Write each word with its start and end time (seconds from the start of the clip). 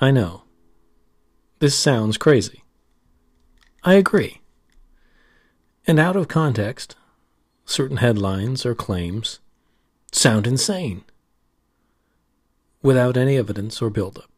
I 0.00 0.10
know. 0.10 0.42
This 1.58 1.74
sounds 1.74 2.16
crazy. 2.16 2.62
I 3.82 3.94
agree. 3.94 4.40
And 5.86 5.98
out 5.98 6.14
of 6.14 6.28
context, 6.28 6.94
certain 7.64 7.96
headlines 7.96 8.64
or 8.64 8.74
claims 8.74 9.40
sound 10.12 10.46
insane 10.46 11.04
without 12.80 13.16
any 13.16 13.36
evidence 13.36 13.82
or 13.82 13.90
buildup. 13.90 14.30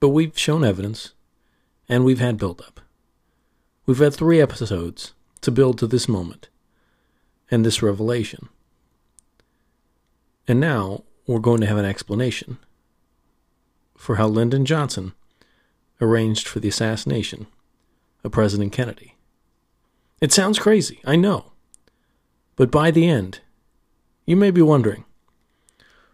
But 0.00 0.08
we've 0.08 0.36
shown 0.36 0.64
evidence 0.64 1.12
and 1.88 2.04
we've 2.04 2.20
had 2.20 2.36
buildup. 2.36 2.80
We've 3.86 3.98
had 3.98 4.14
three 4.14 4.40
episodes 4.40 5.12
to 5.42 5.50
build 5.50 5.78
to 5.78 5.86
this 5.86 6.08
moment 6.08 6.48
and 7.50 7.64
this 7.64 7.82
revelation. 7.82 8.48
And 10.48 10.58
now 10.58 11.04
we're 11.26 11.38
going 11.38 11.60
to 11.60 11.66
have 11.66 11.78
an 11.78 11.84
explanation 11.84 12.58
for 14.00 14.16
how 14.16 14.26
Lyndon 14.26 14.64
Johnson 14.64 15.12
arranged 16.00 16.48
for 16.48 16.58
the 16.58 16.70
assassination 16.70 17.46
of 18.24 18.32
President 18.32 18.72
Kennedy. 18.72 19.14
It 20.22 20.32
sounds 20.32 20.58
crazy, 20.58 21.00
I 21.04 21.16
know. 21.16 21.52
But 22.56 22.70
by 22.70 22.90
the 22.90 23.06
end, 23.06 23.40
you 24.24 24.36
may 24.36 24.50
be 24.50 24.62
wondering 24.62 25.04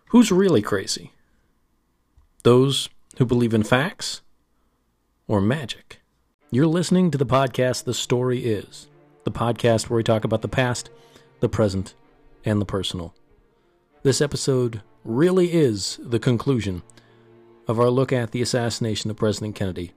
who's 0.06 0.32
really 0.32 0.62
crazy? 0.62 1.12
Those 2.42 2.88
who 3.18 3.24
believe 3.24 3.54
in 3.54 3.62
facts 3.62 4.20
or 5.28 5.40
magic? 5.40 6.00
You're 6.50 6.66
listening 6.66 7.12
to 7.12 7.18
the 7.18 7.24
podcast 7.24 7.84
The 7.84 7.94
Story 7.94 8.44
Is, 8.44 8.88
the 9.22 9.30
podcast 9.30 9.88
where 9.88 9.96
we 9.96 10.02
talk 10.02 10.24
about 10.24 10.42
the 10.42 10.48
past, 10.48 10.90
the 11.38 11.48
present, 11.48 11.94
and 12.44 12.60
the 12.60 12.66
personal. 12.66 13.14
This 14.02 14.20
episode 14.20 14.82
really 15.04 15.52
is 15.52 16.00
the 16.02 16.18
conclusion 16.18 16.82
of 17.66 17.80
our 17.80 17.90
look 17.90 18.12
at 18.12 18.30
the 18.30 18.42
assassination 18.42 19.10
of 19.10 19.16
President 19.16 19.54
Kennedy 19.54 19.92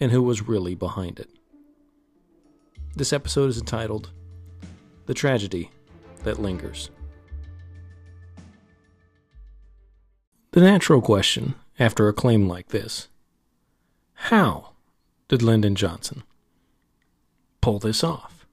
and 0.00 0.10
who 0.10 0.22
was 0.22 0.48
really 0.48 0.74
behind 0.74 1.20
it. 1.20 1.30
This 2.96 3.12
episode 3.12 3.50
is 3.50 3.58
entitled 3.58 4.10
The 5.06 5.14
Tragedy 5.14 5.70
That 6.24 6.38
Lingers. 6.38 6.90
The 10.52 10.60
natural 10.60 11.00
question 11.00 11.54
after 11.78 12.08
a 12.08 12.12
claim 12.12 12.48
like 12.48 12.68
this 12.68 13.08
how 14.14 14.74
did 15.28 15.42
Lyndon 15.42 15.74
Johnson 15.74 16.22
pull 17.60 17.78
this 17.78 18.04
off? 18.04 18.46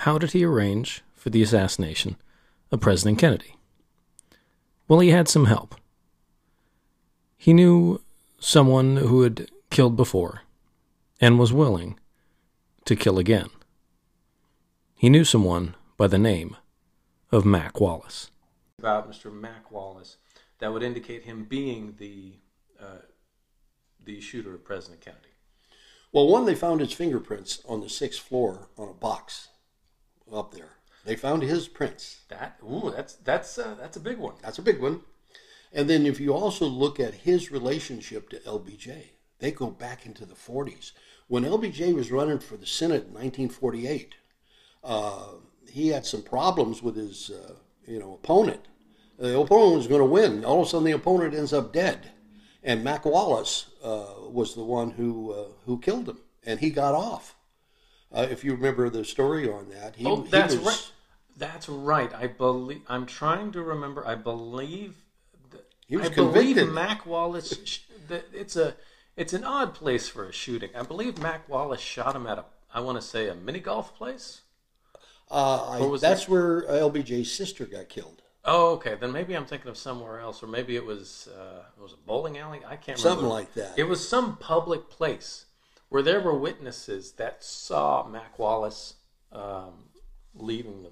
How 0.00 0.18
did 0.18 0.32
he 0.32 0.44
arrange 0.44 1.02
for 1.14 1.30
the 1.30 1.42
assassination 1.42 2.16
of 2.70 2.80
President 2.80 3.18
Kennedy? 3.18 3.56
Well, 4.88 5.00
he 5.00 5.10
had 5.10 5.28
some 5.28 5.46
help. 5.46 5.74
He 7.36 7.52
knew 7.52 8.00
someone 8.38 8.96
who 8.96 9.22
had 9.22 9.50
killed 9.70 9.96
before 9.96 10.42
and 11.20 11.38
was 11.38 11.52
willing 11.52 11.98
to 12.84 12.96
kill 12.96 13.18
again. 13.18 13.50
He 14.94 15.10
knew 15.10 15.24
someone 15.24 15.74
by 15.96 16.06
the 16.06 16.18
name 16.18 16.56
of 17.30 17.44
Mac 17.44 17.80
Wallace. 17.80 18.30
About 18.78 19.10
Mr. 19.10 19.32
Mac 19.32 19.70
Wallace 19.70 20.16
that 20.58 20.72
would 20.72 20.82
indicate 20.82 21.24
him 21.24 21.44
being 21.44 21.94
the 21.98 22.34
uh, 22.80 23.02
the 24.04 24.20
shooter 24.20 24.54
of 24.54 24.64
President 24.64 25.00
Kennedy. 25.00 25.34
Well, 26.12 26.28
one, 26.28 26.46
they 26.46 26.54
found 26.54 26.80
his 26.80 26.92
fingerprints 26.92 27.60
on 27.68 27.80
the 27.80 27.88
sixth 27.88 28.20
floor 28.20 28.68
on 28.78 28.88
a 28.88 28.94
box 28.94 29.48
up 30.32 30.54
there. 30.54 30.76
They 31.04 31.16
found 31.16 31.42
his 31.42 31.68
prints. 31.68 32.20
That 32.28 32.58
ooh, 32.62 32.92
that's 32.94 33.14
that's 33.14 33.58
uh, 33.58 33.74
that's 33.78 33.96
a 33.96 34.00
big 34.00 34.18
one. 34.18 34.34
That's 34.42 34.58
a 34.58 34.62
big 34.62 34.80
one. 34.80 35.02
And 35.72 35.90
then 35.90 36.06
if 36.06 36.20
you 36.20 36.34
also 36.34 36.66
look 36.66 36.98
at 37.00 37.14
his 37.14 37.50
relationship 37.50 38.28
to 38.30 38.38
LBJ, 38.40 39.10
they 39.38 39.50
go 39.50 39.68
back 39.70 40.06
into 40.06 40.24
the 40.24 40.34
40s. 40.34 40.92
When 41.28 41.44
LBJ 41.44 41.94
was 41.94 42.12
running 42.12 42.38
for 42.38 42.56
the 42.56 42.66
Senate 42.66 43.06
in 43.06 43.14
1948, 43.14 44.14
uh, 44.84 45.24
he 45.70 45.88
had 45.88 46.06
some 46.06 46.22
problems 46.22 46.82
with 46.82 46.96
his 46.96 47.30
uh, 47.30 47.54
you 47.86 47.98
know 47.98 48.14
opponent. 48.14 48.66
The 49.18 49.38
opponent 49.38 49.76
was 49.76 49.86
going 49.86 50.00
to 50.00 50.06
win. 50.06 50.44
All 50.44 50.60
of 50.60 50.66
a 50.66 50.70
sudden, 50.70 50.84
the 50.84 50.92
opponent 50.92 51.34
ends 51.34 51.52
up 51.52 51.72
dead, 51.72 52.10
and 52.62 52.84
Mac 52.84 53.04
Wallace 53.04 53.66
uh, 53.82 54.28
was 54.28 54.54
the 54.54 54.64
one 54.64 54.90
who 54.90 55.32
uh, 55.32 55.48
who 55.64 55.78
killed 55.80 56.08
him, 56.08 56.18
and 56.44 56.60
he 56.60 56.70
got 56.70 56.94
off. 56.94 57.34
Uh, 58.12 58.26
if 58.30 58.44
you 58.44 58.52
remember 58.52 58.88
the 58.88 59.04
story 59.04 59.50
on 59.50 59.68
that, 59.70 59.96
he, 59.96 60.06
oh, 60.06 60.22
that's 60.30 60.54
he 60.54 60.58
was, 60.60 60.66
right. 60.66 60.92
That's 61.36 61.68
right. 61.68 62.14
I 62.14 62.28
believe. 62.28 62.82
I'm 62.88 63.06
trying 63.06 63.52
to 63.52 63.62
remember. 63.62 64.06
I 64.06 64.14
believe. 64.14 64.96
He 65.86 65.96
was 65.96 66.08
I 66.08 66.14
convicted. 66.14 66.54
believe 66.54 66.72
Mac 66.72 67.06
Wallace. 67.06 67.80
it's 68.32 68.56
a. 68.56 68.74
It's 69.16 69.32
an 69.32 69.44
odd 69.44 69.72
place 69.72 70.08
for 70.08 70.28
a 70.28 70.32
shooting. 70.32 70.68
I 70.78 70.82
believe 70.82 71.16
Mac 71.18 71.48
Wallace 71.48 71.80
shot 71.80 72.14
him 72.14 72.26
at 72.26 72.38
a. 72.38 72.44
I 72.74 72.80
want 72.80 73.00
to 73.00 73.02
say 73.06 73.28
a 73.28 73.34
mini 73.34 73.60
golf 73.60 73.96
place. 73.96 74.42
Uh, 75.30 75.70
I, 75.70 75.98
that's 75.98 76.26
that? 76.26 76.30
where 76.30 76.62
LBJ's 76.62 77.32
sister 77.32 77.64
got 77.64 77.88
killed. 77.88 78.22
Oh, 78.44 78.72
okay. 78.74 78.94
Then 78.94 79.12
maybe 79.12 79.34
I'm 79.34 79.46
thinking 79.46 79.68
of 79.68 79.76
somewhere 79.76 80.20
else, 80.20 80.42
or 80.42 80.46
maybe 80.46 80.76
it 80.76 80.84
was 80.84 81.28
uh, 81.36 81.62
it 81.76 81.82
was 81.82 81.94
a 81.94 82.06
bowling 82.06 82.38
alley. 82.38 82.60
I 82.66 82.76
can't 82.76 82.98
something 82.98 83.24
remember. 83.24 83.34
like 83.34 83.54
that. 83.54 83.72
It 83.78 83.84
was 83.84 84.06
some 84.06 84.36
public 84.36 84.90
place 84.90 85.46
where 85.88 86.02
there 86.02 86.20
were 86.20 86.38
witnesses 86.38 87.12
that 87.12 87.42
saw 87.42 88.06
Mac 88.06 88.38
Wallace 88.38 88.94
um, 89.32 89.84
leaving 90.34 90.82
the 90.84 90.90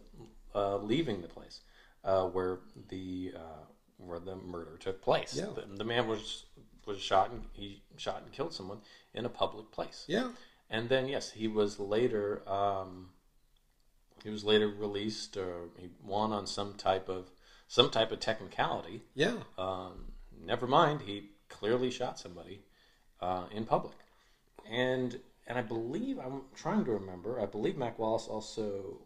uh, 0.58 0.78
leaving 0.78 1.20
the 1.20 1.28
place 1.28 1.60
uh, 2.04 2.24
where 2.24 2.58
the 2.88 3.34
uh, 3.36 3.66
where 3.98 4.18
the 4.18 4.36
murder 4.36 4.76
took 4.78 5.02
place. 5.02 5.34
Yeah. 5.36 5.46
The, 5.54 5.76
the, 5.76 5.84
man 5.84 6.08
was 6.08 6.44
was 6.86 7.00
shot 7.00 7.30
and 7.30 7.44
he 7.52 7.82
shot 7.96 8.22
and 8.22 8.32
killed 8.32 8.52
someone 8.52 8.78
in 9.14 9.24
a 9.24 9.28
public 9.28 9.70
place. 9.70 10.04
Yeah. 10.06 10.30
And 10.70 10.88
then 10.88 11.08
yes, 11.08 11.30
he 11.30 11.48
was 11.48 11.78
later 11.78 12.42
um, 12.48 13.10
he 14.22 14.30
was 14.30 14.44
later 14.44 14.68
released 14.68 15.36
or 15.36 15.68
he 15.78 15.90
won 16.02 16.32
on 16.32 16.46
some 16.46 16.74
type 16.74 17.08
of 17.08 17.30
some 17.68 17.90
type 17.90 18.12
of 18.12 18.20
technicality. 18.20 19.02
Yeah. 19.14 19.36
Um, 19.58 20.12
never 20.44 20.66
mind, 20.66 21.02
he 21.02 21.30
clearly 21.48 21.90
shot 21.90 22.18
somebody 22.18 22.62
uh, 23.20 23.44
in 23.50 23.64
public, 23.64 23.96
and 24.70 25.18
and 25.46 25.58
I 25.58 25.62
believe 25.62 26.18
I'm 26.18 26.42
trying 26.54 26.84
to 26.84 26.92
remember. 26.92 27.40
I 27.40 27.46
believe 27.46 27.76
Mac 27.76 27.98
Wallace 27.98 28.26
also 28.26 29.00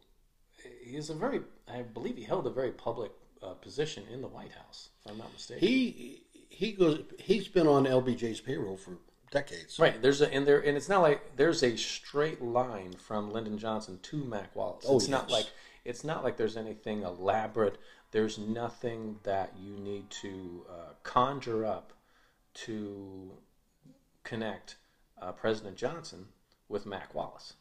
he 0.83 0.97
is 0.97 1.11
a 1.11 1.15
very 1.15 1.41
I 1.69 1.83
believe 1.83 2.17
he 2.17 2.25
held 2.25 2.47
a 2.47 2.51
very 2.51 2.71
public 2.71 3.13
uh, 3.43 3.55
position 3.55 4.05
in 4.13 4.21
the 4.21 4.29
White 4.29 4.53
House. 4.53 4.91
If 5.05 5.13
I'm 5.13 5.19
not 5.19 5.33
mistaken. 5.33 5.67
He 5.67 6.23
he 6.49 6.73
goes. 6.73 7.03
He's 7.19 7.49
been 7.49 7.67
on 7.67 7.85
LBJ's 7.85 8.41
payroll 8.41 8.77
for 8.77 8.99
decades. 9.31 9.79
Right. 9.79 10.01
There's 10.01 10.21
a 10.21 10.33
and 10.33 10.47
there 10.47 10.61
and 10.61 10.77
it's 10.77 10.89
not 10.89 11.03
like 11.03 11.37
there's 11.37 11.63
a 11.63 11.77
straight 11.77 12.43
line 12.43 12.93
from 12.93 13.31
Lyndon 13.31 13.59
Johnson 13.59 13.99
to 14.03 14.25
Mac 14.25 14.55
Wallace. 14.57 14.85
Oh, 14.89 14.97
it's 14.97 15.09
yes. 15.09 15.11
not 15.11 15.31
like 15.31 15.47
it's 15.85 16.05
not 16.05 16.25
like 16.25 16.37
there's 16.37 16.57
anything 16.57 17.03
elaborate 17.03 17.79
there's 18.11 18.39
nothing 18.39 19.19
that 19.25 19.53
you 19.59 19.77
need 19.77 20.11
to 20.11 20.65
uh, 20.71 20.93
conjure 21.03 21.65
up 21.65 21.93
to 22.55 23.33
connect 24.25 24.77
uh, 25.21 25.33
President 25.33 25.77
Johnson 25.77 26.27
with 26.69 26.87
Mac 26.87 27.15
Wallace. 27.15 27.55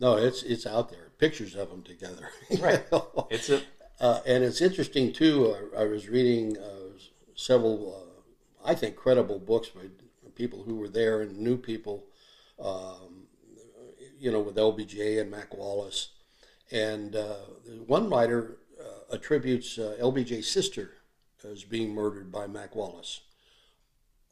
No, 0.00 0.16
it's 0.16 0.42
it's 0.42 0.66
out 0.66 0.90
there. 0.90 1.12
Pictures 1.18 1.54
of 1.54 1.70
them 1.70 1.82
together. 1.82 2.28
right. 2.60 2.82
It's 3.30 3.50
a 3.50 3.62
uh, 4.02 4.20
and 4.26 4.44
it's 4.44 4.60
interesting 4.60 5.12
too. 5.12 5.56
I, 5.74 5.82
I 5.82 5.84
was 5.86 6.08
reading 6.08 6.58
uh, 6.58 6.98
several, 7.34 7.96
uh, 7.96 8.68
I 8.68 8.74
think, 8.74 8.96
credible 8.96 9.38
books 9.38 9.68
by 9.68 9.82
people 10.34 10.64
who 10.64 10.76
were 10.76 10.88
there 10.88 11.22
and 11.22 11.38
knew 11.38 11.56
people. 11.56 12.04
Um, 12.60 13.26
you 14.18 14.30
know, 14.30 14.40
with 14.40 14.54
LBJ 14.54 15.20
and 15.20 15.30
Mac 15.30 15.52
Wallace, 15.52 16.10
and 16.70 17.16
uh, 17.16 17.38
one 17.86 18.08
writer 18.08 18.58
attributes 19.12 19.78
uh, 19.78 19.96
LBJ's 20.00 20.50
sister 20.50 20.94
as 21.44 21.64
being 21.64 21.94
murdered 21.94 22.32
by 22.32 22.46
Mac 22.46 22.74
Wallace 22.74 23.20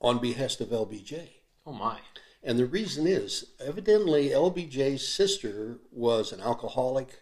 on 0.00 0.18
behest 0.18 0.60
of 0.60 0.68
LBJ. 0.68 1.28
Oh 1.66 1.72
my. 1.72 1.98
And 2.42 2.58
the 2.58 2.66
reason 2.66 3.06
is, 3.06 3.44
evidently, 3.60 4.30
LBJ's 4.30 5.06
sister 5.06 5.78
was 5.92 6.32
an 6.32 6.40
alcoholic, 6.40 7.20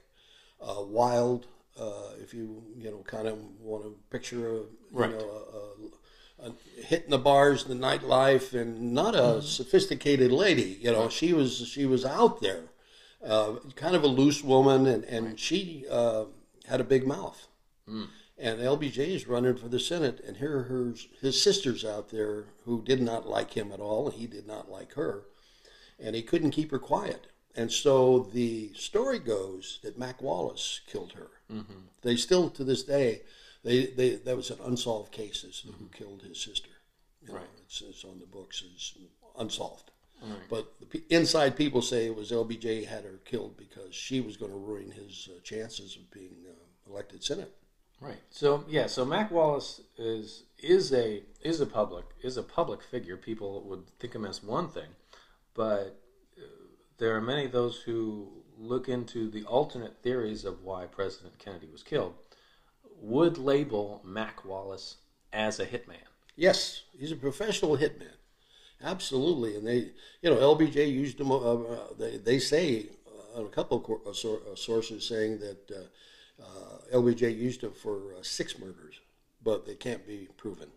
uh, 0.61 0.83
wild. 0.83 1.49
Uh, 1.79 2.15
if 2.21 2.35
you 2.35 2.63
you 2.77 2.91
know 2.91 3.05
kind 3.07 3.29
of 3.29 3.39
want 3.61 3.85
to 3.85 3.97
picture 4.11 4.49
a 4.49 4.53
you 4.53 4.69
right. 4.91 5.11
know 5.11 5.19
a, 6.41 6.45
a, 6.45 6.49
a 6.49 6.53
hitting 6.83 7.11
the 7.11 7.19
bars, 7.19 7.65
the 7.65 7.75
nightlife, 7.75 8.53
and 8.53 8.93
not 8.93 9.15
a 9.15 9.19
mm-hmm. 9.19 9.47
sophisticated 9.47 10.33
lady. 10.33 10.79
You 10.81 10.93
know, 10.93 11.09
she 11.09 11.33
was 11.33 11.69
she 11.69 11.87
was 11.87 12.05
out 12.05 12.41
there, 12.41 12.65
uh, 13.25 13.55
kind 13.77 13.95
of 13.95 14.03
a 14.03 14.09
loose 14.09 14.43
woman, 14.43 14.87
and 14.87 15.05
and 15.05 15.27
right. 15.27 15.41
she 15.41 15.85
uh, 15.91 16.25
had 16.69 16.81
a 16.81 16.85
big 16.85 17.07
mouth. 17.07 17.47
Mm. 17.89 18.09
And 18.41 18.61
LBJ 18.61 18.99
is 18.99 19.27
running 19.27 19.57
for 19.57 19.69
the 19.69 19.81
Senate, 19.81 20.21
and 20.25 20.37
here 20.37 20.59
are 20.59 20.63
her, 20.65 20.95
his 21.21 21.43
sisters 21.43 21.85
out 21.85 22.11
there 22.11 22.45
who 22.65 22.83
did 22.83 23.03
not 23.03 23.29
like 23.29 23.55
him 23.55 23.73
at 23.73 23.81
all, 23.81 24.09
and 24.09 24.17
he 24.17 24.29
did 24.29 24.47
not 24.47 24.71
like 24.71 24.95
her, 24.95 25.25
and 25.99 26.15
he 26.15 26.23
couldn't 26.23 26.53
keep 26.53 26.71
her 26.71 26.79
quiet. 26.79 27.27
And 27.57 27.73
so 27.73 28.29
the 28.33 28.73
story 28.75 29.19
goes 29.19 29.81
that 29.83 29.99
Mac 29.99 30.23
Wallace 30.23 30.81
killed 30.87 31.15
her. 31.15 31.31
Mm-hmm. 31.53 31.81
They 32.03 32.17
still, 32.17 32.51
to 32.51 32.65
this 32.65 32.83
day, 32.83 33.23
they, 33.65 33.87
they 33.87 34.17
that 34.17 34.37
was 34.37 34.51
an 34.51 34.59
unsolved 34.65 35.13
case 35.13 35.45
as 35.49 35.57
mm-hmm. 35.57 35.73
who 35.79 35.89
killed 35.89 36.23
his 36.23 36.41
sister. 36.41 36.71
You 37.23 37.29
know, 37.29 37.35
Right. 37.35 37.49
it's, 37.65 37.83
it's 37.83 38.05
on 38.05 38.19
the 38.21 38.27
books 38.27 38.63
as 38.75 38.95
unsolved. 39.39 39.91
Right. 40.23 40.39
But 40.51 40.73
the 40.91 41.03
inside 41.11 41.57
people 41.57 41.81
say 41.81 42.07
it 42.07 42.17
was 42.17 42.31
LBJ 42.33 42.87
had 42.87 43.05
her 43.05 43.21
killed 43.25 43.57
because 43.57 43.95
she 43.95 44.21
was 44.21 44.37
going 44.37 44.51
to 44.51 44.59
ruin 44.59 44.91
his 44.91 45.29
uh, 45.31 45.41
chances 45.43 45.97
of 45.97 46.11
being 46.11 46.35
uh, 46.49 46.91
elected 46.91 47.23
Senate. 47.23 47.55
Right. 48.01 48.21
So 48.31 48.65
yeah. 48.69 48.87
So 48.87 49.05
Mac 49.05 49.31
Wallace 49.31 49.81
is 49.97 50.45
is 50.59 50.93
a 50.93 51.23
is 51.43 51.61
a 51.61 51.67
public 51.67 52.05
is 52.23 52.37
a 52.37 52.43
public 52.43 52.83
figure. 52.83 53.17
People 53.17 53.63
would 53.63 53.89
think 53.99 54.15
him 54.15 54.25
as 54.25 54.43
one 54.43 54.69
thing, 54.69 54.91
but 55.55 56.01
uh, 56.37 56.43
there 56.99 57.15
are 57.17 57.21
many 57.21 57.45
of 57.45 57.53
those 57.53 57.81
who 57.81 58.38
look 58.59 58.89
into 58.89 59.31
the 59.31 59.45
alternate 59.45 60.03
theories 60.03 60.45
of 60.45 60.63
why 60.63 60.87
President 60.87 61.39
Kennedy 61.39 61.69
was 61.71 61.83
killed. 61.83 62.15
Would 63.01 63.39
label 63.39 64.01
Mac 64.05 64.45
Wallace 64.45 64.97
as 65.33 65.61
a 65.61 65.67
hitman. 65.67 65.97
Yes, 66.37 66.83
he's 66.99 67.13
a 67.13 67.17
professional 67.17 67.77
hitman. 67.77 68.17
Absolutely, 68.83 69.57
and 69.57 69.67
they, 69.67 69.91
you 70.23 70.31
know, 70.31 70.37
LBJ 70.37 70.93
used 70.93 71.21
him. 71.21 71.31
Uh, 71.33 71.37
uh, 71.37 71.79
they, 71.99 72.17
they 72.17 72.39
say 72.39 72.87
uh, 73.35 73.41
on 73.41 73.47
a 73.47 73.49
couple 73.49 73.79
of 73.79 73.83
cor- 73.85 74.01
uh, 74.07 74.13
sor- 74.13 74.41
uh, 74.51 74.55
sources 74.55 75.07
saying 75.07 75.39
that 75.41 75.71
uh, 75.71 76.43
uh, 76.43 76.97
LBJ 76.97 77.37
used 77.37 77.63
him 77.63 77.73
for 77.73 78.15
uh, 78.15 78.23
six 78.23 78.59
murders, 78.59 79.01
but 79.43 79.67
they 79.67 79.75
can't 79.75 80.07
be 80.07 80.29
proven. 80.37 80.69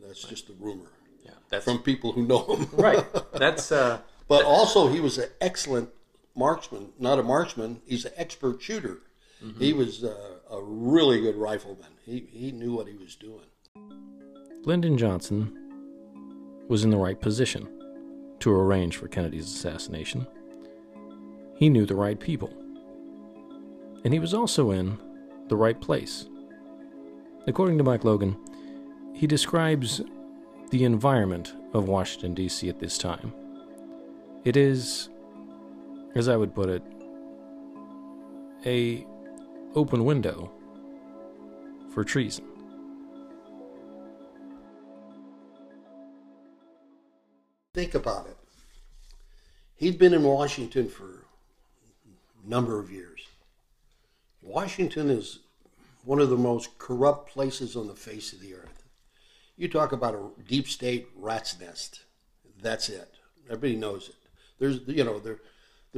That's 0.00 0.22
just 0.22 0.48
a 0.50 0.52
rumor 0.52 0.90
Yeah, 1.24 1.32
that's 1.48 1.64
from 1.64 1.80
people 1.80 2.12
who 2.12 2.22
know 2.26 2.44
him. 2.44 2.68
right. 2.72 3.04
That's 3.32 3.72
uh, 3.72 3.98
But 4.28 4.44
also, 4.44 4.88
he 4.88 5.00
was 5.00 5.18
an 5.18 5.30
excellent 5.40 5.90
marksman. 6.38 6.92
Not 6.98 7.18
a 7.18 7.22
marksman. 7.22 7.82
He's 7.84 8.04
an 8.04 8.12
expert 8.16 8.62
shooter. 8.62 8.98
He 9.58 9.72
was 9.72 10.02
uh, 10.02 10.16
a 10.50 10.60
really 10.60 11.20
good 11.20 11.36
rifleman. 11.36 11.90
He 12.04 12.26
he 12.30 12.50
knew 12.50 12.74
what 12.74 12.88
he 12.88 12.96
was 12.96 13.14
doing. 13.14 13.44
Lyndon 14.64 14.98
Johnson 14.98 15.54
was 16.68 16.84
in 16.84 16.90
the 16.90 16.96
right 16.96 17.20
position 17.20 17.68
to 18.40 18.52
arrange 18.52 18.96
for 18.96 19.08
Kennedy's 19.08 19.46
assassination. 19.46 20.26
He 21.56 21.68
knew 21.68 21.86
the 21.86 21.94
right 21.94 22.18
people. 22.18 22.52
And 24.04 24.12
he 24.12 24.20
was 24.20 24.34
also 24.34 24.70
in 24.70 24.98
the 25.48 25.56
right 25.56 25.80
place. 25.80 26.28
According 27.46 27.78
to 27.78 27.84
Mike 27.84 28.04
Logan, 28.04 28.36
he 29.14 29.26
describes 29.26 30.02
the 30.70 30.84
environment 30.84 31.54
of 31.72 31.88
Washington, 31.88 32.34
D.C. 32.34 32.68
at 32.68 32.78
this 32.78 32.98
time. 32.98 33.32
It 34.44 34.56
is, 34.56 35.08
as 36.18 36.28
I 36.28 36.36
would 36.36 36.52
put 36.52 36.68
it, 36.68 36.82
a 38.66 39.06
open 39.76 40.04
window 40.04 40.50
for 41.94 42.02
treason. 42.02 42.44
Think 47.72 47.94
about 47.94 48.26
it. 48.26 48.36
He'd 49.76 49.96
been 49.96 50.12
in 50.12 50.24
Washington 50.24 50.88
for 50.88 51.24
a 52.44 52.50
number 52.50 52.80
of 52.80 52.90
years. 52.90 53.28
Washington 54.42 55.10
is 55.10 55.38
one 56.04 56.18
of 56.18 56.30
the 56.30 56.36
most 56.36 56.76
corrupt 56.78 57.30
places 57.30 57.76
on 57.76 57.86
the 57.86 57.94
face 57.94 58.32
of 58.32 58.40
the 58.40 58.54
earth. 58.54 58.82
You 59.56 59.68
talk 59.68 59.92
about 59.92 60.16
a 60.16 60.42
deep 60.48 60.66
state 60.66 61.06
rat's 61.14 61.60
nest. 61.60 62.00
That's 62.60 62.88
it. 62.88 63.08
Everybody 63.46 63.76
knows 63.76 64.08
it. 64.08 64.16
There's, 64.58 64.80
you 64.88 65.04
know, 65.04 65.20
there, 65.20 65.38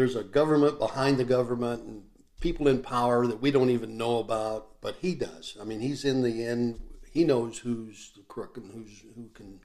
there's 0.00 0.16
a 0.16 0.24
government 0.24 0.78
behind 0.78 1.18
the 1.18 1.24
government 1.24 1.82
and 1.82 2.02
people 2.40 2.68
in 2.68 2.80
power 2.80 3.26
that 3.26 3.42
we 3.42 3.50
don't 3.50 3.68
even 3.68 3.98
know 3.98 4.18
about, 4.18 4.80
but 4.80 4.96
he 5.02 5.14
does. 5.14 5.58
I 5.60 5.64
mean, 5.64 5.80
he's 5.80 6.06
in 6.06 6.22
the 6.22 6.42
end. 6.42 6.80
He 7.12 7.22
knows 7.22 7.58
who's 7.58 8.12
the 8.16 8.22
crook 8.22 8.56
and 8.56 8.72
who's 8.72 9.04
who 9.14 9.28
can 9.34 9.60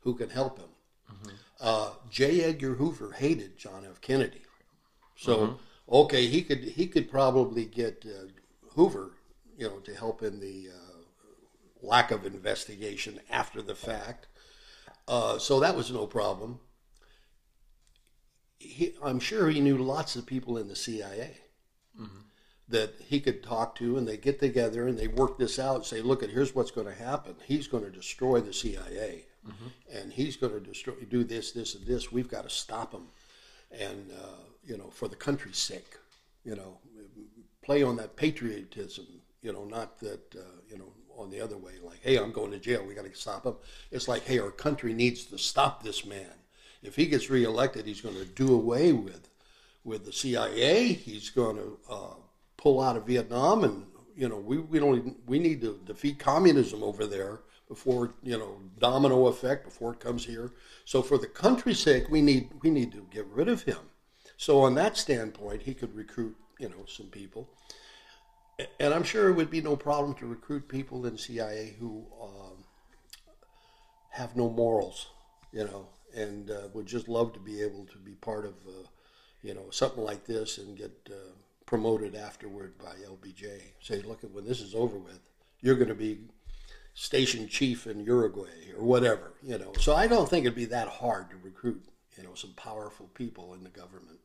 who 0.00 0.14
can 0.14 0.28
help 0.28 0.58
him. 0.58 0.68
Uh, 1.58 1.92
J. 2.10 2.44
Edgar 2.44 2.74
Hoover 2.74 3.12
hated 3.12 3.56
John 3.56 3.86
F. 3.90 4.02
Kennedy, 4.02 4.42
so 5.16 5.58
okay, 5.90 6.26
he 6.26 6.42
could 6.42 6.64
he 6.64 6.86
could 6.86 7.10
probably 7.10 7.64
get 7.64 8.04
uh, 8.06 8.26
Hoover, 8.74 9.12
you 9.56 9.68
know, 9.68 9.78
to 9.78 9.94
help 9.94 10.22
in 10.22 10.38
the 10.38 10.68
uh, 10.68 10.98
lack 11.80 12.10
of 12.10 12.26
investigation 12.26 13.20
after 13.30 13.62
the 13.62 13.74
fact. 13.74 14.26
Uh, 15.08 15.38
so 15.38 15.60
that 15.60 15.74
was 15.74 15.90
no 15.90 16.06
problem. 16.06 16.60
He, 18.58 18.94
I'm 19.02 19.20
sure 19.20 19.48
he 19.48 19.60
knew 19.60 19.78
lots 19.78 20.16
of 20.16 20.26
people 20.26 20.58
in 20.58 20.68
the 20.68 20.76
CIA 20.76 21.36
that 22.68 22.94
he 23.00 23.20
could 23.20 23.42
talk 23.42 23.74
to, 23.76 23.96
and 23.96 24.06
they 24.06 24.16
get 24.16 24.38
together 24.40 24.86
and 24.86 24.98
they 24.98 25.08
work 25.08 25.38
this 25.38 25.58
out. 25.58 25.86
Say, 25.86 26.02
look, 26.02 26.22
at 26.22 26.30
here's 26.30 26.54
what's 26.54 26.70
going 26.70 26.86
to 26.86 26.94
happen. 26.94 27.34
He's 27.46 27.66
going 27.66 27.84
to 27.84 27.90
destroy 27.90 28.40
the 28.40 28.52
CIA, 28.52 29.24
and 29.94 30.12
he's 30.12 30.36
going 30.36 30.52
to 30.52 30.60
destroy, 30.60 30.94
do 31.08 31.24
this, 31.24 31.52
this, 31.52 31.74
and 31.74 31.86
this. 31.86 32.12
We've 32.12 32.28
got 32.28 32.44
to 32.44 32.50
stop 32.50 32.92
him, 32.92 33.06
and 33.72 34.10
uh, 34.12 34.42
you 34.64 34.76
know, 34.76 34.90
for 34.90 35.08
the 35.08 35.16
country's 35.16 35.56
sake, 35.58 35.96
you 36.44 36.56
know, 36.56 36.78
play 37.62 37.82
on 37.82 37.96
that 37.96 38.16
patriotism. 38.16 39.06
You 39.40 39.52
know, 39.52 39.64
not 39.64 39.98
that 40.00 40.34
uh, 40.36 40.60
you 40.68 40.76
know 40.76 40.92
on 41.16 41.30
the 41.30 41.40
other 41.40 41.56
way, 41.56 41.72
like, 41.82 42.00
hey, 42.02 42.16
I'm 42.16 42.32
going 42.32 42.50
to 42.52 42.58
jail. 42.58 42.84
We 42.86 42.94
got 42.94 43.04
to 43.04 43.14
stop 43.14 43.44
him. 43.46 43.56
It's 43.90 44.08
like, 44.08 44.24
hey, 44.24 44.38
our 44.38 44.50
country 44.50 44.92
needs 44.92 45.24
to 45.26 45.38
stop 45.38 45.82
this 45.82 46.04
man. 46.04 46.34
If 46.82 46.96
he 46.96 47.06
gets 47.06 47.30
reelected, 47.30 47.86
he's 47.86 48.00
going 48.00 48.16
to 48.16 48.24
do 48.24 48.54
away 48.54 48.92
with 48.92 49.28
with 49.84 50.04
the 50.04 50.12
CIA. 50.12 50.92
He's 50.92 51.30
going 51.30 51.56
to 51.56 51.78
uh, 51.90 52.14
pull 52.56 52.80
out 52.80 52.96
of 52.96 53.06
Vietnam, 53.06 53.64
and 53.64 53.86
you 54.14 54.28
know 54.28 54.38
we, 54.38 54.58
we 54.58 54.78
don't 54.78 55.16
we 55.26 55.38
need 55.38 55.60
to 55.62 55.80
defeat 55.86 56.18
communism 56.18 56.82
over 56.82 57.06
there 57.06 57.40
before 57.68 58.14
you 58.22 58.38
know 58.38 58.60
domino 58.78 59.26
effect 59.26 59.64
before 59.64 59.92
it 59.92 60.00
comes 60.00 60.24
here. 60.24 60.52
So 60.84 61.02
for 61.02 61.18
the 61.18 61.26
country's 61.26 61.80
sake, 61.80 62.08
we 62.10 62.22
need 62.22 62.50
we 62.62 62.70
need 62.70 62.92
to 62.92 63.06
get 63.10 63.26
rid 63.26 63.48
of 63.48 63.62
him. 63.62 63.78
So 64.36 64.60
on 64.60 64.74
that 64.76 64.96
standpoint, 64.96 65.62
he 65.62 65.74
could 65.74 65.94
recruit 65.94 66.36
you 66.58 66.68
know 66.68 66.84
some 66.86 67.06
people, 67.06 67.48
and 68.78 68.94
I'm 68.94 69.04
sure 69.04 69.28
it 69.28 69.34
would 69.34 69.50
be 69.50 69.60
no 69.60 69.76
problem 69.76 70.14
to 70.16 70.26
recruit 70.26 70.68
people 70.68 71.06
in 71.06 71.16
CIA 71.18 71.74
who 71.78 72.06
um, 72.20 72.64
have 74.10 74.36
no 74.36 74.48
morals, 74.48 75.08
you 75.52 75.64
know, 75.64 75.88
and 76.14 76.50
uh, 76.50 76.68
would 76.72 76.86
just 76.86 77.08
love 77.08 77.32
to 77.34 77.40
be 77.40 77.62
able 77.62 77.86
to 77.86 77.98
be 77.98 78.12
part 78.12 78.44
of. 78.44 78.54
Uh, 78.66 78.86
you 79.42 79.54
know, 79.54 79.70
something 79.70 80.02
like 80.02 80.26
this 80.26 80.58
and 80.58 80.76
get 80.76 80.92
uh, 81.10 81.32
promoted 81.66 82.14
afterward 82.14 82.76
by 82.78 82.94
LBJ. 83.06 83.60
Say, 83.80 84.02
look, 84.02 84.24
at 84.24 84.30
when 84.30 84.44
this 84.44 84.60
is 84.60 84.74
over 84.74 84.98
with, 84.98 85.20
you're 85.60 85.76
going 85.76 85.88
to 85.88 85.94
be 85.94 86.18
station 86.94 87.48
chief 87.48 87.86
in 87.86 88.00
Uruguay 88.00 88.72
or 88.76 88.84
whatever, 88.84 89.32
you 89.42 89.58
know. 89.58 89.72
So 89.78 89.94
I 89.94 90.06
don't 90.06 90.28
think 90.28 90.44
it'd 90.44 90.56
be 90.56 90.64
that 90.66 90.88
hard 90.88 91.30
to 91.30 91.36
recruit, 91.42 91.84
you 92.16 92.24
know, 92.24 92.34
some 92.34 92.52
powerful 92.54 93.08
people 93.14 93.54
in 93.54 93.62
the 93.62 93.70
government. 93.70 94.18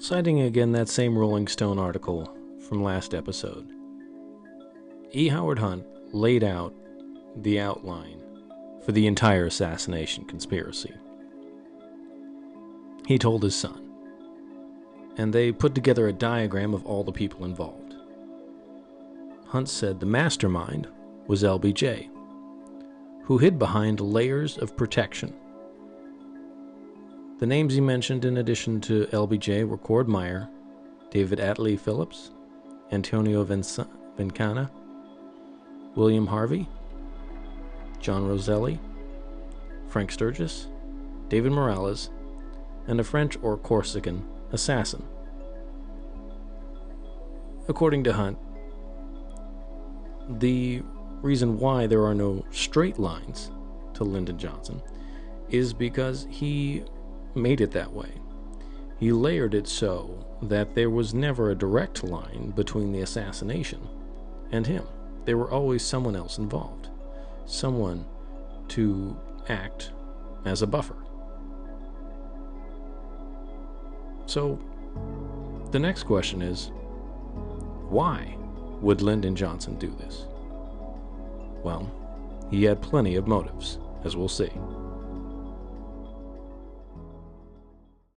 Citing 0.00 0.40
again 0.40 0.72
that 0.72 0.88
same 0.88 1.16
Rolling 1.16 1.48
Stone 1.48 1.78
article 1.78 2.36
from 2.68 2.82
last 2.82 3.14
episode, 3.14 3.68
E. 5.12 5.28
Howard 5.28 5.58
Hunt 5.58 5.84
laid 6.12 6.44
out 6.44 6.74
the 7.36 7.60
outline 7.60 8.20
for 8.88 8.92
the 8.92 9.06
entire 9.06 9.44
assassination 9.44 10.24
conspiracy. 10.24 10.94
He 13.06 13.18
told 13.18 13.42
his 13.42 13.54
son, 13.54 13.86
and 15.18 15.30
they 15.30 15.52
put 15.52 15.74
together 15.74 16.08
a 16.08 16.12
diagram 16.14 16.72
of 16.72 16.86
all 16.86 17.04
the 17.04 17.12
people 17.12 17.44
involved. 17.44 17.96
Hunt 19.48 19.68
said 19.68 20.00
the 20.00 20.06
mastermind 20.06 20.88
was 21.26 21.42
LBJ, 21.42 22.08
who 23.24 23.36
hid 23.36 23.58
behind 23.58 24.00
layers 24.00 24.56
of 24.56 24.74
protection. 24.74 25.34
The 27.40 27.46
names 27.46 27.74
he 27.74 27.82
mentioned 27.82 28.24
in 28.24 28.38
addition 28.38 28.80
to 28.80 29.04
LBJ 29.08 29.68
were 29.68 29.76
Cord 29.76 30.08
Meyer, 30.08 30.48
David 31.10 31.40
Atlee 31.40 31.78
Phillips, 31.78 32.30
Antonio 32.90 33.44
Veciana, 33.44 34.70
William 35.94 36.26
Harvey, 36.26 36.66
John 38.00 38.26
Roselli, 38.26 38.80
Frank 39.88 40.12
Sturgis, 40.12 40.68
David 41.28 41.52
Morales, 41.52 42.10
and 42.86 43.00
a 43.00 43.04
French 43.04 43.36
or 43.42 43.56
Corsican 43.56 44.24
assassin. 44.52 45.04
According 47.68 48.04
to 48.04 48.12
Hunt, 48.14 48.38
the 50.38 50.82
reason 51.22 51.58
why 51.58 51.86
there 51.86 52.04
are 52.04 52.14
no 52.14 52.44
straight 52.50 52.98
lines 52.98 53.50
to 53.94 54.04
Lyndon 54.04 54.38
Johnson 54.38 54.82
is 55.50 55.72
because 55.72 56.26
he 56.30 56.84
made 57.34 57.60
it 57.60 57.72
that 57.72 57.92
way. 57.92 58.12
He 58.98 59.12
layered 59.12 59.54
it 59.54 59.68
so 59.68 60.26
that 60.42 60.74
there 60.74 60.90
was 60.90 61.14
never 61.14 61.50
a 61.50 61.54
direct 61.54 62.02
line 62.02 62.52
between 62.54 62.92
the 62.92 63.00
assassination 63.00 63.86
and 64.50 64.66
him. 64.66 64.84
There 65.24 65.36
were 65.36 65.50
always 65.50 65.82
someone 65.82 66.16
else 66.16 66.38
involved, 66.38 66.88
someone 67.48 68.04
to 68.68 69.16
act 69.48 69.92
as 70.44 70.62
a 70.62 70.66
buffer. 70.66 70.96
So, 74.26 74.58
the 75.70 75.78
next 75.78 76.04
question 76.04 76.42
is 76.42 76.70
why 77.88 78.36
would 78.82 79.00
Lyndon 79.00 79.34
Johnson 79.34 79.78
do 79.78 79.94
this? 79.98 80.26
Well, 81.64 81.90
he 82.50 82.64
had 82.64 82.82
plenty 82.82 83.16
of 83.16 83.26
motives, 83.26 83.78
as 84.04 84.16
we'll 84.16 84.28
see. 84.28 84.50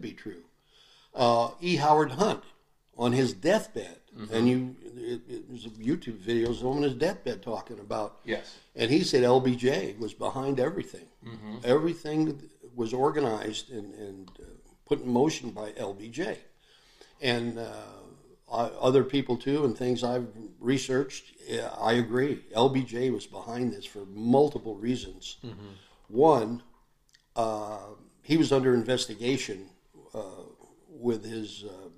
Be 0.01 0.13
true. 0.13 0.43
Uh, 1.15 1.51
E. 1.61 1.77
Howard 1.77 2.13
Hunt 2.13 2.43
on 2.99 3.13
his 3.13 3.33
deathbed, 3.33 4.01
and 4.33 4.49
you, 4.49 4.77
it, 4.97 5.21
it 5.29 5.51
was 5.51 5.65
a 5.67 5.71
YouTube 5.71 6.19
videos 6.19 6.65
on 6.65 6.83
his 6.83 6.95
deathbed 6.95 7.41
talking 7.43 7.79
about 7.79 8.19
Yes. 8.25 8.57
And 8.75 8.91
he 8.91 9.05
said 9.05 9.23
LBJ 9.23 9.99
was 9.99 10.13
behind 10.13 10.59
everything. 10.59 11.07
Mm-hmm. 11.25 11.59
Everything 11.65 12.51
was 12.75 12.93
organized 12.93 13.71
and, 13.71 13.95
and 13.95 14.31
uh, 14.41 14.45
put 14.87 15.03
in 15.03 15.09
motion 15.11 15.51
by 15.51 15.71
LBJ. 15.73 16.37
And 17.21 17.59
uh, 17.59 17.73
I, 18.53 18.63
other 18.81 19.05
people 19.05 19.37
too, 19.37 19.65
and 19.65 19.77
things 19.77 20.03
I've 20.03 20.29
researched, 20.59 21.33
yeah, 21.47 21.71
I 21.81 21.95
agree. 21.95 22.45
LBJ 22.57 23.13
was 23.13 23.27
behind 23.27 23.73
this 23.73 23.85
for 23.85 24.05
multiple 24.07 24.75
reasons. 24.77 25.39
Mm-hmm. 25.45 25.69
One, 26.09 26.63
uh, 27.37 27.79
he 28.23 28.37
was 28.37 28.53
under 28.53 28.75
investigation 28.75 29.71
uh, 30.15 30.23
with 30.89 31.25
his 31.25 31.65
uh, 31.65 31.89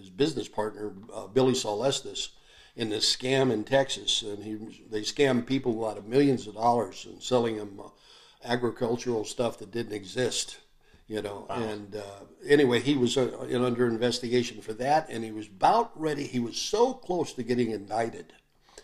his 0.00 0.10
business 0.10 0.48
partner 0.48 0.92
uh, 1.14 1.26
Billie 1.26 1.54
Sol 1.54 1.84
Estes 1.84 2.30
in 2.76 2.88
this 2.88 3.14
scam 3.14 3.52
in 3.52 3.64
Texas, 3.64 4.22
and 4.22 4.42
he 4.42 4.56
they 4.90 5.02
scammed 5.02 5.46
people 5.46 5.86
out 5.86 5.98
of 5.98 6.06
millions 6.06 6.46
of 6.46 6.54
dollars 6.54 7.06
and 7.08 7.22
selling 7.22 7.56
them 7.56 7.80
uh, 7.82 7.88
agricultural 8.44 9.24
stuff 9.24 9.58
that 9.58 9.70
didn't 9.70 9.92
exist, 9.92 10.58
you 11.08 11.20
know. 11.20 11.46
And 11.50 11.96
uh, 11.96 12.24
anyway, 12.46 12.80
he 12.80 12.96
was 12.96 13.16
uh, 13.16 13.46
in, 13.48 13.62
under 13.62 13.86
investigation 13.86 14.60
for 14.60 14.72
that, 14.74 15.08
and 15.08 15.24
he 15.24 15.32
was 15.32 15.46
about 15.46 15.98
ready. 16.00 16.26
He 16.26 16.40
was 16.40 16.56
so 16.56 16.94
close 16.94 17.32
to 17.34 17.42
getting 17.42 17.70
indicted, 17.70 18.32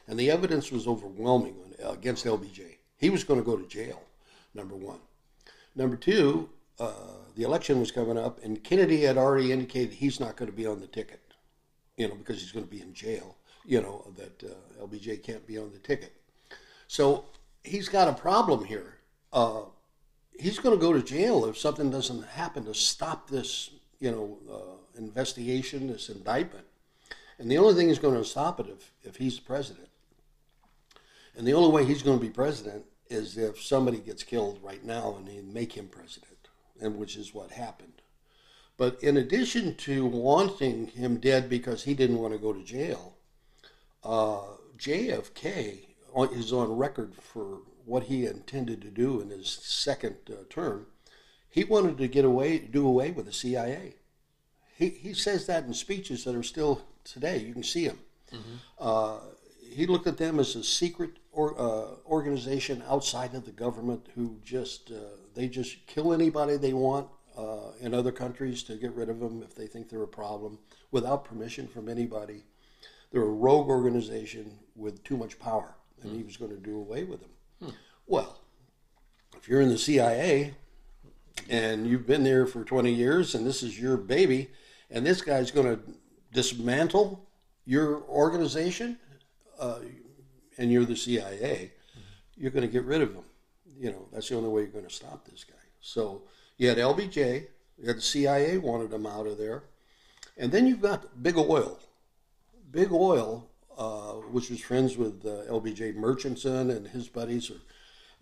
and 0.06 0.18
the 0.18 0.30
evidence 0.30 0.70
was 0.70 0.86
overwhelming 0.86 1.56
on, 1.82 1.92
against 1.92 2.26
LBJ. 2.26 2.76
He 2.98 3.10
was 3.10 3.24
going 3.24 3.40
to 3.40 3.46
go 3.46 3.56
to 3.56 3.66
jail. 3.66 4.02
Number 4.54 4.74
one. 4.74 4.98
Number 5.74 5.96
two, 5.96 6.48
uh, 6.80 6.92
the 7.36 7.42
election 7.42 7.78
was 7.78 7.92
coming 7.92 8.16
up, 8.16 8.42
and 8.42 8.64
Kennedy 8.64 9.02
had 9.02 9.18
already 9.18 9.52
indicated 9.52 9.92
he's 9.92 10.18
not 10.18 10.36
going 10.36 10.50
to 10.50 10.56
be 10.56 10.66
on 10.66 10.80
the 10.80 10.86
ticket, 10.86 11.20
you 11.96 12.08
know, 12.08 12.14
because 12.14 12.40
he's 12.40 12.50
going 12.50 12.64
to 12.64 12.70
be 12.70 12.80
in 12.80 12.94
jail, 12.94 13.36
you 13.64 13.80
know, 13.82 14.10
that 14.16 14.42
uh, 14.42 14.84
LBJ 14.86 15.22
can't 15.22 15.46
be 15.46 15.58
on 15.58 15.70
the 15.70 15.78
ticket. 15.78 16.14
So 16.88 17.26
he's 17.62 17.90
got 17.90 18.08
a 18.08 18.14
problem 18.14 18.64
here. 18.64 18.94
Uh, 19.34 19.62
he's 20.40 20.58
going 20.58 20.78
to 20.78 20.80
go 20.80 20.94
to 20.94 21.02
jail 21.02 21.44
if 21.44 21.58
something 21.58 21.90
doesn't 21.90 22.26
happen 22.26 22.64
to 22.64 22.74
stop 22.74 23.28
this, 23.28 23.70
you 24.00 24.10
know, 24.10 24.38
uh, 24.50 24.98
investigation, 24.98 25.88
this 25.88 26.08
indictment. 26.08 26.64
And 27.38 27.50
the 27.50 27.58
only 27.58 27.74
thing 27.74 27.88
he's 27.88 27.98
going 27.98 28.14
to 28.14 28.24
stop 28.24 28.60
it 28.60 28.66
if, 28.68 28.92
if 29.02 29.16
he's 29.16 29.38
president. 29.38 29.88
And 31.36 31.46
the 31.46 31.52
only 31.52 31.70
way 31.70 31.84
he's 31.84 32.02
going 32.02 32.18
to 32.18 32.24
be 32.24 32.30
president 32.30 32.86
is 33.10 33.36
if 33.36 33.60
somebody 33.60 33.98
gets 33.98 34.22
killed 34.22 34.58
right 34.62 34.82
now 34.82 35.16
and 35.18 35.28
they 35.28 35.42
make 35.42 35.72
him 35.72 35.86
president, 35.88 36.35
and 36.80 36.96
which 36.96 37.16
is 37.16 37.34
what 37.34 37.50
happened. 37.50 38.02
But 38.76 39.02
in 39.02 39.16
addition 39.16 39.74
to 39.76 40.04
wanting 40.04 40.88
him 40.88 41.18
dead 41.18 41.48
because 41.48 41.84
he 41.84 41.94
didn't 41.94 42.18
want 42.18 42.34
to 42.34 42.38
go 42.38 42.52
to 42.52 42.62
jail, 42.62 43.16
uh, 44.04 44.42
JFK 44.78 45.78
is 46.32 46.52
on 46.52 46.76
record 46.76 47.14
for 47.14 47.60
what 47.84 48.04
he 48.04 48.26
intended 48.26 48.82
to 48.82 48.90
do 48.90 49.20
in 49.20 49.30
his 49.30 49.48
second 49.48 50.16
uh, 50.28 50.44
term. 50.50 50.86
He 51.48 51.64
wanted 51.64 51.96
to 51.98 52.08
get 52.08 52.24
away, 52.24 52.58
do 52.58 52.86
away 52.86 53.12
with 53.12 53.24
the 53.26 53.32
CIA. 53.32 53.94
He, 54.76 54.90
he 54.90 55.14
says 55.14 55.46
that 55.46 55.64
in 55.64 55.72
speeches 55.72 56.24
that 56.24 56.34
are 56.34 56.42
still 56.42 56.82
today. 57.04 57.38
You 57.38 57.54
can 57.54 57.62
see 57.62 57.84
him. 57.84 57.98
Uh, 58.78 59.18
he 59.70 59.86
looked 59.86 60.06
at 60.06 60.18
them 60.18 60.38
as 60.38 60.54
a 60.56 60.64
secret 60.64 61.12
or, 61.32 61.58
uh, 61.58 61.94
organization 62.06 62.82
outside 62.88 63.34
of 63.34 63.44
the 63.44 63.52
government 63.52 64.08
who 64.14 64.38
just 64.44 64.90
uh, 64.90 65.16
they 65.36 65.48
just 65.48 65.86
kill 65.86 66.12
anybody 66.12 66.56
they 66.56 66.72
want 66.72 67.08
uh, 67.36 67.70
in 67.80 67.92
other 67.92 68.10
countries 68.10 68.62
to 68.64 68.74
get 68.76 68.92
rid 68.94 69.10
of 69.10 69.20
them 69.20 69.42
if 69.42 69.54
they 69.54 69.66
think 69.66 69.88
they're 69.88 70.02
a 70.02 70.08
problem 70.08 70.58
without 70.90 71.24
permission 71.24 71.68
from 71.68 71.88
anybody. 71.88 72.42
They're 73.12 73.22
a 73.22 73.26
rogue 73.26 73.68
organization 73.68 74.58
with 74.74 75.04
too 75.04 75.16
much 75.16 75.38
power, 75.38 75.74
and 76.02 76.16
he 76.16 76.22
was 76.22 76.36
going 76.36 76.50
to 76.50 76.56
do 76.56 76.78
away 76.78 77.04
with 77.04 77.20
them. 77.20 77.74
Well, 78.06 78.40
if 79.36 79.48
you're 79.48 79.60
in 79.60 79.68
the 79.68 79.78
CIA 79.78 80.54
and 81.50 81.86
you've 81.86 82.06
been 82.06 82.24
there 82.24 82.46
for 82.46 82.64
20 82.64 82.92
years 82.92 83.34
and 83.34 83.46
this 83.46 83.62
is 83.62 83.78
your 83.78 83.96
baby, 83.96 84.50
and 84.90 85.04
this 85.04 85.20
guy's 85.20 85.50
going 85.50 85.66
to 85.66 85.82
dismantle 86.32 87.28
your 87.64 88.02
organization, 88.04 88.98
uh, 89.58 89.80
and 90.56 90.72
you're 90.72 90.84
the 90.84 90.96
CIA, 90.96 91.72
you're 92.36 92.50
going 92.50 92.66
to 92.66 92.72
get 92.72 92.84
rid 92.84 93.02
of 93.02 93.12
him. 93.12 93.24
You 93.78 93.90
know, 93.90 94.08
that's 94.12 94.28
the 94.28 94.36
only 94.36 94.48
way 94.48 94.62
you're 94.62 94.70
going 94.70 94.86
to 94.86 94.94
stop 94.94 95.26
this 95.26 95.44
guy. 95.44 95.54
So 95.80 96.22
you 96.56 96.68
had 96.68 96.78
LBJ, 96.78 97.46
you 97.78 97.86
had 97.86 97.96
the 97.96 98.02
CIA 98.02 98.58
wanted 98.58 98.92
him 98.92 99.06
out 99.06 99.26
of 99.26 99.38
there, 99.38 99.64
and 100.36 100.50
then 100.50 100.66
you've 100.66 100.80
got 100.80 101.22
Big 101.22 101.36
Oil. 101.36 101.78
Big 102.70 102.92
Oil, 102.92 103.48
uh, 103.76 104.12
which 104.32 104.50
was 104.50 104.60
friends 104.60 104.96
with 104.96 105.24
uh, 105.24 105.50
LBJ 105.50 105.94
Murchison 105.94 106.70
and 106.70 106.86
his 106.88 107.08
buddies, 107.08 107.50
are 107.50 107.60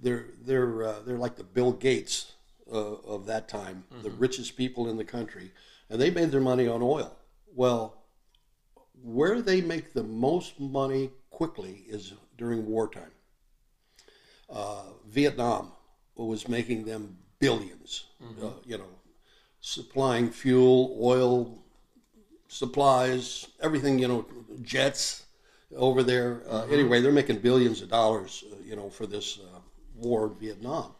they're 0.00 0.26
they're 0.44 0.82
uh, 0.84 1.00
they're 1.06 1.18
like 1.18 1.36
the 1.36 1.44
Bill 1.44 1.72
Gates 1.72 2.32
uh, 2.70 2.94
of 2.94 3.26
that 3.26 3.48
time, 3.48 3.84
the 4.02 4.10
richest 4.10 4.56
people 4.56 4.88
in 4.88 4.96
the 4.96 5.04
country, 5.04 5.52
and 5.88 6.00
they 6.00 6.10
made 6.10 6.30
their 6.30 6.40
money 6.40 6.66
on 6.66 6.82
oil. 6.82 7.16
Well, 7.54 8.02
where 9.02 9.40
they 9.42 9.60
make 9.60 9.92
the 9.92 10.02
most 10.02 10.58
money 10.58 11.10
quickly 11.30 11.84
is 11.88 12.14
during 12.36 12.66
wartime. 12.66 13.10
Uh, 14.50 14.82
Vietnam 15.08 15.72
was 16.16 16.48
making 16.48 16.84
them 16.84 17.16
1000000000s 17.40 18.04
uh, 18.42 18.50
you 18.64 18.78
know, 18.78 18.88
supplying 19.60 20.30
fuel, 20.30 20.96
oil, 21.00 21.58
supplies, 22.48 23.46
everything, 23.60 23.98
you 23.98 24.08
know, 24.08 24.26
jets 24.62 25.26
over 25.76 26.02
there. 26.02 26.42
Uh, 26.48 26.66
Anyway, 26.70 27.00
they're 27.00 27.12
making 27.12 27.38
billions 27.38 27.82
of 27.82 27.88
dollars, 27.88 28.44
uh, 28.52 28.56
you 28.64 28.76
know, 28.76 28.88
for 28.88 29.06
this 29.06 29.38
uh, 29.38 29.58
war 29.96 30.26
in 30.26 30.34
Vietnam. 30.34 30.94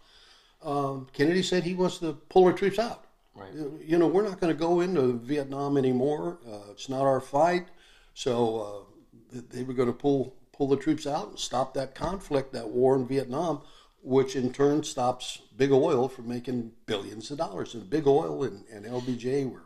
Um, 0.62 1.06
Kennedy 1.12 1.42
said 1.42 1.62
he 1.62 1.74
wants 1.74 1.98
to 1.98 2.14
pull 2.28 2.44
our 2.44 2.52
troops 2.52 2.78
out. 2.78 3.04
Right. 3.34 3.52
You 3.52 3.80
you 3.84 3.98
know, 3.98 4.06
we're 4.06 4.26
not 4.28 4.40
going 4.40 4.52
to 4.52 4.58
go 4.58 4.80
into 4.80 5.18
Vietnam 5.18 5.76
anymore. 5.76 6.38
Uh, 6.46 6.70
it's 6.70 6.88
not 6.88 7.02
our 7.02 7.20
fight. 7.20 7.66
So 8.14 8.86
uh, 9.32 9.40
they 9.50 9.62
were 9.64 9.74
going 9.74 9.88
to 9.88 9.94
pull 9.94 10.34
pull 10.56 10.68
the 10.68 10.76
troops 10.76 11.06
out 11.06 11.28
and 11.30 11.38
stop 11.38 11.74
that 11.74 11.94
conflict, 11.94 12.52
that 12.52 12.68
war 12.68 12.96
in 12.96 13.06
Vietnam, 13.06 13.60
which 14.02 14.36
in 14.36 14.52
turn 14.52 14.82
stops 14.84 15.42
Big 15.56 15.72
Oil 15.72 16.08
from 16.08 16.28
making 16.28 16.72
billions 16.86 17.30
of 17.30 17.38
dollars. 17.38 17.74
And 17.74 17.88
Big 17.90 18.06
Oil 18.06 18.44
and, 18.44 18.64
and 18.72 18.84
LBJ 18.84 19.50
were, 19.50 19.62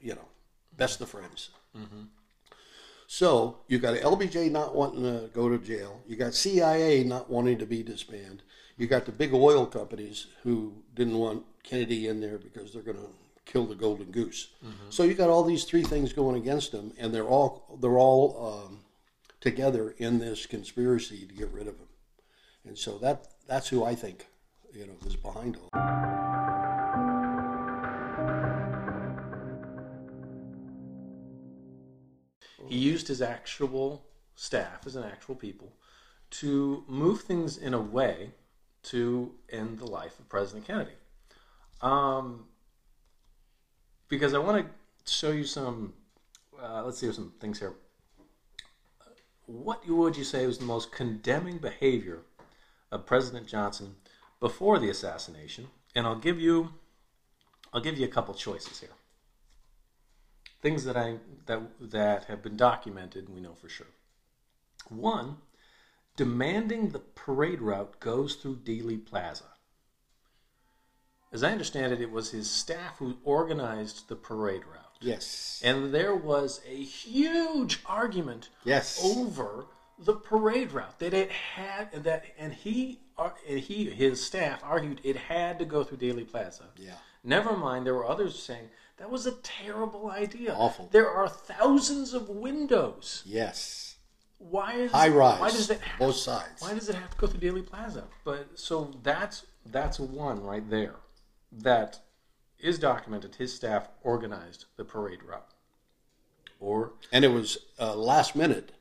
you 0.00 0.14
know, 0.14 0.28
best 0.76 1.00
of 1.00 1.08
friends. 1.08 1.50
So 3.06 3.58
you 3.66 3.78
got 3.78 3.96
LBJ 3.96 4.50
not 4.52 4.74
wanting 4.74 5.02
to 5.02 5.28
go 5.34 5.48
to 5.48 5.58
jail. 5.58 6.00
You 6.06 6.16
got 6.16 6.32
CIA 6.34 7.02
not 7.02 7.28
wanting 7.28 7.58
to 7.58 7.66
be 7.66 7.82
disbanded. 7.82 8.42
You 8.76 8.86
got 8.86 9.04
the 9.04 9.12
big 9.12 9.34
oil 9.34 9.66
companies 9.66 10.28
who 10.42 10.72
didn't 10.94 11.18
want 11.18 11.44
Kennedy 11.64 12.06
in 12.06 12.20
there 12.20 12.38
because 12.38 12.72
they're 12.72 12.82
going 12.82 12.96
to 12.96 13.10
kill 13.44 13.66
the 13.66 13.74
golden 13.74 14.10
goose. 14.12 14.50
So 14.90 15.02
you 15.02 15.14
got 15.14 15.28
all 15.28 15.42
these 15.42 15.64
three 15.64 15.82
things 15.82 16.12
going 16.12 16.36
against 16.36 16.70
them, 16.72 16.92
and 16.98 17.12
they're 17.12 17.26
all 17.26 17.78
they're 17.82 17.98
all 17.98 18.64
um, 18.68 18.78
together 19.40 19.94
in 19.98 20.18
this 20.18 20.46
conspiracy 20.46 21.26
to 21.26 21.34
get 21.34 21.50
rid 21.50 21.66
of 21.66 21.76
him. 21.76 21.88
And 22.64 22.76
so 22.76 22.98
that 22.98 23.26
that's 23.46 23.68
who 23.68 23.84
I 23.84 23.94
think 23.94 24.26
you 24.72 24.86
know 24.86 24.94
is 25.06 25.16
behind 25.16 25.56
all. 25.56 25.70
He 32.68 32.78
used 32.78 33.08
his 33.08 33.20
actual 33.20 34.04
staff 34.36 34.86
as 34.86 34.94
an 34.94 35.02
actual 35.02 35.34
people 35.34 35.72
to 36.30 36.84
move 36.86 37.22
things 37.22 37.56
in 37.56 37.74
a 37.74 37.80
way 37.80 38.30
to 38.84 39.32
end 39.50 39.78
the 39.78 39.86
life 39.86 40.18
of 40.20 40.28
President 40.28 40.66
Kennedy. 40.66 40.92
Um, 41.82 42.44
because 44.08 44.34
I 44.34 44.38
want 44.38 44.64
to 44.64 45.12
show 45.12 45.32
you 45.32 45.44
some, 45.44 45.94
uh, 46.62 46.84
let's 46.84 46.98
see 46.98 47.10
some 47.12 47.32
things 47.40 47.58
here. 47.58 47.74
What 49.50 49.88
would 49.88 50.16
you 50.16 50.24
say 50.24 50.46
was 50.46 50.58
the 50.58 50.64
most 50.64 50.92
condemning 50.92 51.58
behavior 51.58 52.20
of 52.90 53.06
President 53.06 53.46
Johnson 53.46 53.96
before 54.38 54.78
the 54.78 54.90
assassination? 54.90 55.68
And 55.94 56.06
I'll 56.06 56.18
give 56.18 56.40
you, 56.40 56.70
I'll 57.72 57.80
give 57.80 57.98
you 57.98 58.04
a 58.04 58.08
couple 58.08 58.34
choices 58.34 58.80
here 58.80 58.90
things 60.60 60.84
that 60.84 60.96
I 60.96 61.16
that 61.46 61.60
that 61.80 62.24
have 62.24 62.42
been 62.42 62.56
documented, 62.56 63.28
we 63.28 63.40
know 63.40 63.54
for 63.54 63.68
sure. 63.68 63.86
One, 64.88 65.38
demanding 66.16 66.90
the 66.90 66.98
parade 66.98 67.60
route 67.60 68.00
goes 68.00 68.34
through 68.34 68.56
Dealey 68.56 69.04
Plaza. 69.04 69.44
As 71.32 71.44
I 71.44 71.52
understand 71.52 71.92
it, 71.92 72.00
it 72.00 72.10
was 72.10 72.32
his 72.32 72.50
staff 72.50 72.98
who 72.98 73.18
organized 73.24 74.08
the 74.08 74.16
parade 74.16 74.64
route. 74.64 74.79
Yes. 75.00 75.60
And 75.64 75.92
there 75.94 76.14
was 76.14 76.60
a 76.68 76.82
huge 76.82 77.80
argument 77.86 78.48
Yes. 78.64 79.00
over 79.04 79.66
the 79.98 80.14
parade 80.14 80.72
route 80.72 80.98
that 80.98 81.12
it 81.14 81.30
had 81.30 81.88
and 81.92 82.04
that 82.04 82.24
and 82.38 82.52
he 82.52 83.00
uh, 83.18 83.22
ar- 83.22 83.34
he 83.46 83.90
his 83.90 84.24
staff 84.24 84.60
argued 84.64 85.00
it 85.04 85.16
had 85.16 85.58
to 85.58 85.64
go 85.64 85.84
through 85.84 85.98
Dealey 85.98 86.28
Plaza. 86.28 86.64
Yeah. 86.76 86.94
Never 87.22 87.54
mind, 87.56 87.86
there 87.86 87.94
were 87.94 88.06
others 88.08 88.42
saying 88.42 88.70
that 88.96 89.10
was 89.10 89.26
a 89.26 89.32
terrible 89.32 90.10
idea. 90.10 90.54
Awful. 90.54 90.88
There 90.90 91.08
are 91.10 91.28
thousands 91.28 92.14
of 92.14 92.28
windows. 92.30 93.22
Yes. 93.26 93.96
Why 94.38 94.72
is 94.72 94.92
High 94.92 95.08
rise. 95.10 95.38
Why 95.40 95.50
does 95.50 95.68
it 95.68 95.80
have, 95.80 95.98
both 95.98 96.16
sides. 96.16 96.62
Why 96.62 96.72
does 96.72 96.88
it 96.88 96.94
have 96.94 97.10
to 97.10 97.16
go 97.18 97.26
through 97.26 97.40
Dealey 97.40 97.66
Plaza? 97.66 98.04
But 98.24 98.58
so 98.58 98.94
that's 99.02 99.44
that's 99.66 100.00
one 100.00 100.42
right 100.42 100.68
there 100.70 100.96
that 101.52 102.00
is 102.62 102.78
documented. 102.78 103.34
His 103.36 103.54
staff 103.54 103.88
organized 104.02 104.66
the 104.76 104.84
parade 104.84 105.22
route. 105.22 105.46
Or 106.58 106.92
And 107.12 107.24
it 107.24 107.28
was 107.28 107.58
uh, 107.78 107.94
last 107.94 108.36
minute, 108.36 108.72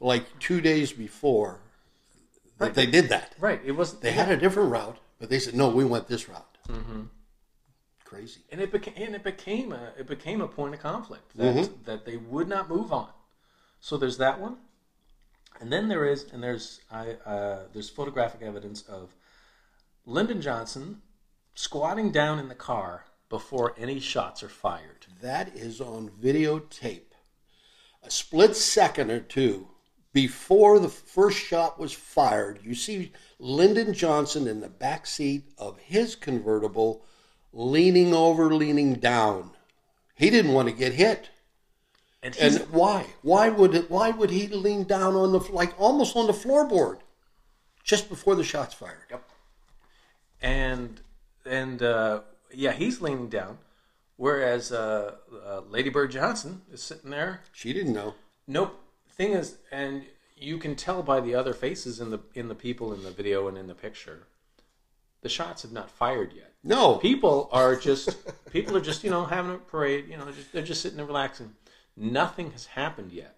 like 0.00 0.38
two 0.38 0.60
days 0.60 0.92
before 0.92 1.60
that 2.58 2.74
they 2.74 2.86
did 2.86 3.08
that. 3.10 3.34
right, 3.38 3.60
it 3.64 3.72
was 3.72 3.94
They 4.00 4.12
had 4.12 4.30
a 4.30 4.36
different 4.36 4.70
route, 4.70 4.98
but 5.18 5.28
they 5.30 5.38
said, 5.38 5.54
no, 5.54 5.68
we 5.68 5.84
went 5.84 6.08
this 6.08 6.28
route. 6.28 6.56
Mm-hmm. 6.68 7.02
Crazy. 8.04 8.40
and 8.50 8.60
it 8.60 8.72
became 8.72 8.94
and 8.96 9.14
it 9.14 9.22
became 9.22 9.70
a 9.72 9.92
it 9.96 10.06
became 10.08 10.40
a 10.40 10.48
point 10.48 10.74
of 10.74 10.80
conflict 10.80 11.36
that 11.36 11.54
Mm-hmm. 11.54 11.84
that 11.84 12.04
they 12.04 12.16
would 12.16 12.48
not 12.48 12.68
move 12.68 12.92
on. 12.92 13.08
So 13.80 13.96
there's 13.96 14.18
that 14.18 14.40
one, 14.40 14.56
and 15.60 15.72
then 15.72 15.86
there 15.88 16.04
is 16.04 16.26
and 16.32 16.42
there's 16.42 16.80
I 16.90 17.12
uh, 17.24 17.60
there's 17.72 17.88
photographic 17.88 18.42
evidence 18.42 18.82
of 18.82 19.14
Lyndon 20.06 20.40
Johnson 20.42 21.02
squatting 21.54 22.10
down 22.10 22.40
in 22.40 22.48
the 22.48 22.54
car 22.56 23.04
before 23.30 23.74
any 23.78 23.98
shots 23.98 24.42
are 24.42 24.50
fired. 24.50 25.06
That 25.22 25.56
is 25.56 25.80
on 25.80 26.10
videotape. 26.10 27.14
A 28.02 28.10
split 28.10 28.54
second 28.56 29.10
or 29.10 29.20
two 29.20 29.68
before 30.12 30.78
the 30.78 30.88
first 30.88 31.38
shot 31.38 31.78
was 31.78 31.92
fired, 31.92 32.60
you 32.64 32.74
see 32.74 33.12
Lyndon 33.38 33.94
Johnson 33.94 34.48
in 34.48 34.60
the 34.60 34.68
back 34.68 35.06
seat 35.06 35.44
of 35.56 35.78
his 35.78 36.16
convertible, 36.16 37.04
leaning 37.52 38.12
over, 38.12 38.52
leaning 38.52 38.94
down. 38.94 39.52
He 40.16 40.28
didn't 40.28 40.52
want 40.52 40.68
to 40.68 40.74
get 40.74 40.94
hit. 40.94 41.30
And 42.22 42.36
And 42.36 42.58
why? 42.70 43.06
Why 43.22 43.48
would 43.48 43.74
it, 43.74 43.90
why 43.90 44.10
would 44.10 44.30
he 44.30 44.48
lean 44.48 44.84
down 44.84 45.14
on 45.14 45.32
the 45.32 45.38
like 45.52 45.72
almost 45.80 46.16
on 46.16 46.26
the 46.26 46.32
floorboard 46.32 46.98
just 47.82 48.08
before 48.08 48.34
the 48.34 48.44
shots 48.44 48.74
fired? 48.74 49.06
Yep. 49.10 49.30
And 50.42 51.00
and 51.46 51.82
uh, 51.82 52.20
yeah, 52.52 52.72
he's 52.72 53.00
leaning 53.00 53.28
down, 53.28 53.58
whereas 54.16 54.72
uh, 54.72 55.14
uh, 55.46 55.60
Lady 55.68 55.90
Bird 55.90 56.10
Johnson 56.12 56.62
is 56.72 56.82
sitting 56.82 57.10
there. 57.10 57.40
She 57.52 57.72
didn't 57.72 57.92
know. 57.92 58.14
Nope. 58.46 58.78
Thing 59.08 59.32
is, 59.32 59.56
and 59.70 60.04
you 60.36 60.58
can 60.58 60.74
tell 60.74 61.02
by 61.02 61.20
the 61.20 61.34
other 61.34 61.52
faces 61.52 62.00
in 62.00 62.10
the 62.10 62.20
in 62.34 62.48
the 62.48 62.54
people 62.54 62.92
in 62.92 63.02
the 63.02 63.10
video 63.10 63.48
and 63.48 63.58
in 63.58 63.66
the 63.66 63.74
picture, 63.74 64.26
the 65.22 65.28
shots 65.28 65.62
have 65.62 65.72
not 65.72 65.90
fired 65.90 66.32
yet. 66.32 66.52
No. 66.64 66.96
People 66.96 67.48
are 67.52 67.76
just 67.76 68.16
people 68.50 68.76
are 68.76 68.80
just 68.80 69.04
you 69.04 69.10
know 69.10 69.24
having 69.24 69.52
a 69.54 69.58
parade. 69.58 70.08
You 70.08 70.16
know, 70.16 70.30
just, 70.30 70.52
they're 70.52 70.62
just 70.62 70.80
sitting 70.82 70.96
there 70.96 71.06
relaxing. 71.06 71.54
Nothing 71.96 72.52
has 72.52 72.66
happened 72.66 73.12
yet. 73.12 73.36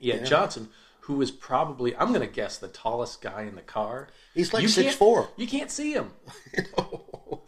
Yet 0.00 0.26
Johnson, 0.26 0.68
who 1.00 1.20
is 1.22 1.30
probably 1.30 1.94
I'm 1.96 2.08
going 2.08 2.20
to 2.20 2.26
guess 2.26 2.58
the 2.58 2.68
tallest 2.68 3.20
guy 3.22 3.42
in 3.42 3.54
the 3.54 3.62
car. 3.62 4.08
He's 4.34 4.52
like 4.52 4.62
you 4.62 4.68
6'4". 4.68 4.98
can't- 4.98 5.30
You 5.36 5.46
can't 5.46 5.70
see 5.70 5.92
him. 5.92 6.10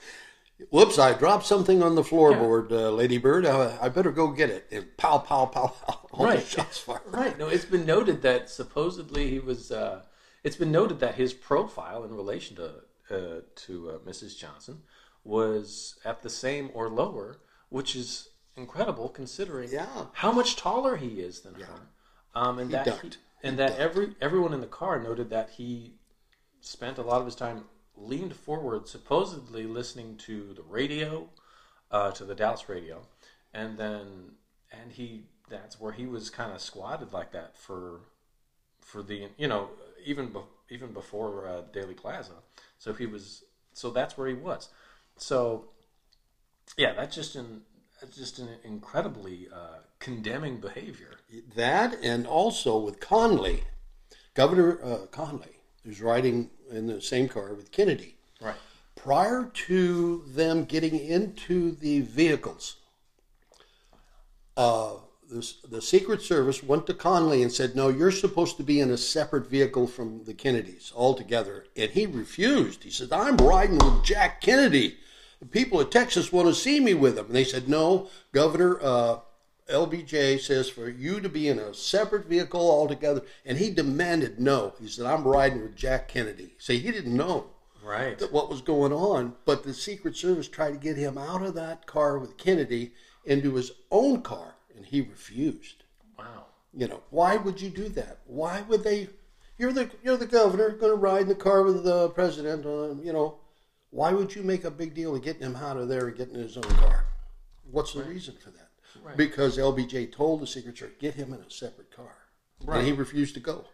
Whoops! 0.70 0.98
I 0.98 1.12
dropped 1.12 1.44
something 1.44 1.82
on 1.82 1.94
the 1.96 2.02
floorboard, 2.02 2.70
uh, 2.72 2.90
Lady 2.90 3.18
Bird. 3.18 3.44
Uh, 3.44 3.76
I 3.80 3.88
better 3.90 4.10
go 4.10 4.28
get 4.28 4.48
it. 4.50 4.66
And 4.72 4.96
pow, 4.96 5.18
pow, 5.18 5.46
pow, 5.46 5.66
pow. 5.68 6.00
All 6.12 6.20
the 6.26 6.34
Right. 6.36 6.46
shots 6.46 6.78
fired. 6.78 7.02
Right. 7.06 7.38
No, 7.38 7.48
it's 7.48 7.66
been 7.66 7.84
noted 7.84 8.22
that 8.22 8.48
supposedly 8.48 9.28
he 9.30 9.38
was. 9.38 9.70
Uh, 9.70 10.02
it's 10.44 10.56
been 10.56 10.72
noted 10.72 10.98
that 11.00 11.16
his 11.16 11.34
profile 11.34 12.04
in 12.04 12.14
relation 12.14 12.56
to 12.56 12.70
uh, 13.10 13.40
to 13.66 13.90
uh, 13.90 13.98
Mrs. 14.08 14.36
Johnson 14.36 14.82
was 15.24 15.96
at 16.04 16.22
the 16.22 16.30
same 16.30 16.70
or 16.72 16.88
lower, 16.88 17.38
which 17.68 17.94
is 17.94 18.28
incredible 18.56 19.08
considering 19.10 19.70
Yeah. 19.70 20.06
how 20.14 20.32
much 20.32 20.56
taller 20.56 20.96
he 20.96 21.20
is 21.20 21.40
than 21.40 21.54
her. 21.56 21.88
Um, 22.34 22.58
and 22.58 22.70
that 22.70 22.86
he, 23.02 23.10
and 23.42 23.58
that 23.58 23.76
every 23.78 24.14
everyone 24.22 24.54
in 24.54 24.60
the 24.62 24.66
car 24.66 24.98
noted 25.02 25.28
that 25.30 25.50
he 25.50 25.96
spent 26.62 26.96
a 26.96 27.02
lot 27.02 27.20
of 27.20 27.26
his 27.26 27.34
time 27.34 27.64
leaned 27.96 28.34
forward, 28.34 28.88
supposedly 28.88 29.64
listening 29.66 30.16
to 30.16 30.52
the 30.54 30.62
radio, 30.62 31.28
uh, 31.90 32.10
to 32.12 32.24
the 32.24 32.34
Dallas 32.34 32.68
radio, 32.68 33.02
and 33.52 33.78
then 33.78 34.32
and 34.72 34.92
he 34.92 35.24
that's 35.48 35.80
where 35.80 35.92
he 35.92 36.06
was 36.06 36.30
kind 36.30 36.52
of 36.52 36.60
squatted 36.60 37.12
like 37.12 37.32
that 37.32 37.56
for 37.56 38.00
for 38.80 39.02
the 39.02 39.28
you 39.36 39.48
know 39.48 39.70
even 40.04 40.28
be, 40.28 40.40
even 40.70 40.92
before 40.92 41.46
uh, 41.46 41.62
Dealey 41.72 41.96
Plaza. 41.96 42.34
So 42.78 42.92
he 42.92 43.06
was 43.06 43.44
so 43.72 43.90
that's 43.90 44.16
where 44.16 44.28
he 44.28 44.34
was. 44.34 44.68
So 45.16 45.70
yeah, 46.76 46.92
that's 46.92 47.14
just 47.14 47.36
an 47.36 47.62
that's 48.00 48.16
just 48.16 48.38
an 48.38 48.48
incredibly 48.64 49.48
uh, 49.52 49.78
condemning 49.98 50.58
behavior. 50.58 51.16
That 51.54 51.96
and 52.02 52.26
also 52.26 52.78
with 52.78 53.00
Connally, 53.00 53.62
Governor 54.34 54.78
uh, 54.82 55.06
Connally, 55.06 55.55
who's 55.86 56.00
riding 56.00 56.50
in 56.70 56.86
the 56.86 57.00
same 57.00 57.28
car 57.28 57.54
with 57.54 57.70
Kennedy. 57.70 58.16
Right. 58.40 58.56
Prior 58.96 59.50
to 59.66 60.24
them 60.26 60.64
getting 60.64 60.98
into 60.98 61.70
the 61.70 62.00
vehicles, 62.00 62.76
uh, 64.56 64.94
the, 65.30 65.52
the 65.68 65.80
Secret 65.80 66.22
Service 66.22 66.62
went 66.62 66.86
to 66.86 66.94
Connally 66.94 67.42
and 67.42 67.52
said, 67.52 67.76
No, 67.76 67.88
you're 67.88 68.10
supposed 68.10 68.56
to 68.56 68.62
be 68.62 68.80
in 68.80 68.90
a 68.90 68.96
separate 68.96 69.48
vehicle 69.48 69.86
from 69.86 70.24
the 70.24 70.34
Kennedys 70.34 70.92
altogether. 70.94 71.66
And 71.76 71.90
he 71.90 72.06
refused. 72.06 72.82
He 72.82 72.90
said, 72.90 73.12
I'm 73.12 73.36
riding 73.36 73.78
with 73.78 74.04
Jack 74.04 74.40
Kennedy. 74.40 74.96
The 75.40 75.46
people 75.46 75.80
of 75.80 75.90
Texas 75.90 76.32
want 76.32 76.48
to 76.48 76.54
see 76.54 76.80
me 76.80 76.94
with 76.94 77.18
him. 77.18 77.26
And 77.26 77.34
they 77.34 77.44
said, 77.44 77.68
No, 77.68 78.08
Governor 78.32 78.80
uh, 78.82 79.18
LBJ 79.68 80.40
says 80.40 80.68
for 80.68 80.88
you 80.88 81.20
to 81.20 81.28
be 81.28 81.48
in 81.48 81.58
a 81.58 81.74
separate 81.74 82.26
vehicle 82.26 82.60
altogether. 82.70 83.22
And 83.44 83.58
he 83.58 83.70
demanded 83.70 84.38
no. 84.38 84.74
He 84.80 84.88
said, 84.88 85.06
I'm 85.06 85.24
riding 85.24 85.62
with 85.62 85.76
Jack 85.76 86.08
Kennedy. 86.08 86.54
See, 86.58 86.78
he 86.78 86.90
didn't 86.92 87.16
know 87.16 87.50
Right. 87.82 88.18
that 88.18 88.32
what 88.32 88.48
was 88.50 88.62
going 88.62 88.92
on, 88.92 89.34
but 89.44 89.62
the 89.62 89.72
Secret 89.72 90.16
Service 90.16 90.48
tried 90.48 90.72
to 90.72 90.76
get 90.78 90.96
him 90.96 91.16
out 91.16 91.42
of 91.42 91.54
that 91.54 91.86
car 91.86 92.18
with 92.18 92.36
Kennedy 92.36 92.92
into 93.24 93.54
his 93.54 93.70
own 93.92 94.22
car, 94.22 94.54
and 94.74 94.84
he 94.84 95.00
refused. 95.00 95.84
Wow. 96.18 96.46
You 96.74 96.88
know, 96.88 97.02
why 97.10 97.36
would 97.36 97.60
you 97.60 97.70
do 97.70 97.88
that? 97.90 98.18
Why 98.26 98.62
would 98.62 98.82
they? 98.82 99.08
You're 99.56 99.72
the 99.72 99.88
you're 100.02 100.16
the 100.16 100.26
governor, 100.26 100.70
going 100.70 100.92
to 100.92 100.96
ride 100.96 101.22
in 101.22 101.28
the 101.28 101.34
car 101.36 101.62
with 101.62 101.84
the 101.84 102.08
president. 102.10 102.66
Uh, 102.66 103.00
you 103.02 103.12
know, 103.12 103.38
why 103.90 104.12
would 104.12 104.34
you 104.34 104.42
make 104.42 104.64
a 104.64 104.70
big 104.70 104.92
deal 104.94 105.14
of 105.14 105.22
getting 105.22 105.42
him 105.42 105.56
out 105.56 105.76
of 105.76 105.88
there 105.88 106.08
and 106.08 106.16
getting 106.16 106.34
in 106.34 106.42
his 106.42 106.56
own 106.56 106.64
car? 106.64 107.06
What's 107.70 107.92
the 107.94 108.02
reason 108.02 108.34
for 108.42 108.50
that? 108.50 108.65
Right. 109.02 109.16
Because 109.16 109.58
LBJ 109.58 110.12
told 110.12 110.40
the 110.40 110.46
Secret 110.46 110.76
Service 110.78 110.96
get 111.00 111.14
him 111.14 111.32
in 111.32 111.40
a 111.40 111.50
separate 111.50 111.90
car, 111.94 112.16
Right. 112.64 112.78
and 112.78 112.86
he 112.86 112.92
refused 112.92 113.34
to 113.34 113.40
go. 113.40 113.64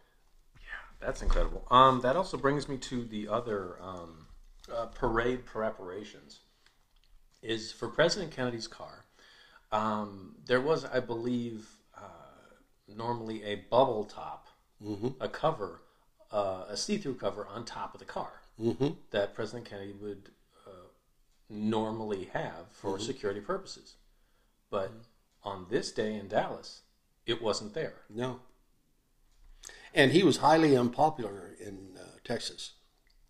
Yeah, 0.57 0.61
that's 1.01 1.23
incredible. 1.23 1.67
Um, 1.71 2.01
that 2.03 2.17
also 2.17 2.37
brings 2.37 2.69
me 2.69 2.77
to 2.79 3.05
the 3.05 3.29
other 3.29 3.81
um, 3.81 4.27
uh, 4.73 4.87
parade 4.87 5.45
preparations. 5.47 6.41
Is 7.43 7.73
for 7.73 7.89
President 7.89 8.31
Kennedy's 8.31 8.69
car. 8.69 9.05
Um, 9.73 10.37
there 10.47 10.61
was, 10.61 10.85
I 10.85 11.01
believe, 11.01 11.67
uh, 11.97 12.01
normally 12.87 13.43
a 13.43 13.57
bubble 13.69 14.05
top, 14.05 14.47
a 15.21 15.29
cover, 15.29 15.81
uh, 16.31 16.65
a 16.69 16.77
see-through 16.77 17.15
cover 17.17 17.47
on 17.47 17.65
top 17.65 17.95
of 17.95 17.99
the 17.99 18.05
car 18.07 18.43
that 19.11 19.35
President 19.35 19.69
Kennedy 19.69 19.93
would 20.01 20.31
uh, 20.69 20.71
normally 21.49 22.27
have 22.33 22.67
for 22.71 22.99
security 23.01 23.41
purposes. 23.41 23.97
But 24.71 24.93
on 25.45 25.67
this 25.71 25.93
day 25.93 26.15
in 26.15 26.29
Dallas, 26.29 26.83
it 27.27 27.43
wasn't 27.43 27.75
there. 27.75 27.95
No. 28.09 28.41
And 29.95 30.13
he 30.13 30.23
was 30.23 30.39
highly 30.39 30.77
unpopular 30.77 31.55
in 31.61 31.99
uh, 31.99 32.05
Texas. 32.25 32.73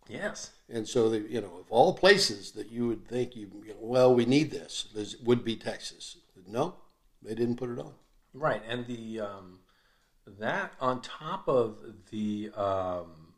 Yes. 0.09 0.53
And 0.68 0.87
so, 0.87 1.09
the, 1.09 1.20
you 1.20 1.40
know, 1.40 1.59
of 1.61 1.66
all 1.70 1.94
places 1.94 2.53
that 2.53 2.70
you 2.70 2.87
would 2.88 3.07
think, 3.07 3.37
you, 3.37 3.51
you 3.64 3.72
know, 3.72 3.81
well, 3.81 4.14
we 4.14 4.25
need 4.25 4.51
this, 4.51 4.88
this 4.94 5.16
would 5.20 5.44
be 5.44 5.57
Texas. 5.57 6.18
No, 6.46 6.75
they 7.22 7.35
didn't 7.35 7.57
put 7.57 7.70
it 7.70 7.79
on. 7.79 7.94
Right, 8.35 8.62
and 8.66 8.87
the 8.87 9.20
um, 9.20 9.59
that 10.27 10.72
on 10.81 11.03
top 11.03 11.48
of 11.48 11.79
the 12.11 12.51
um, 12.57 13.35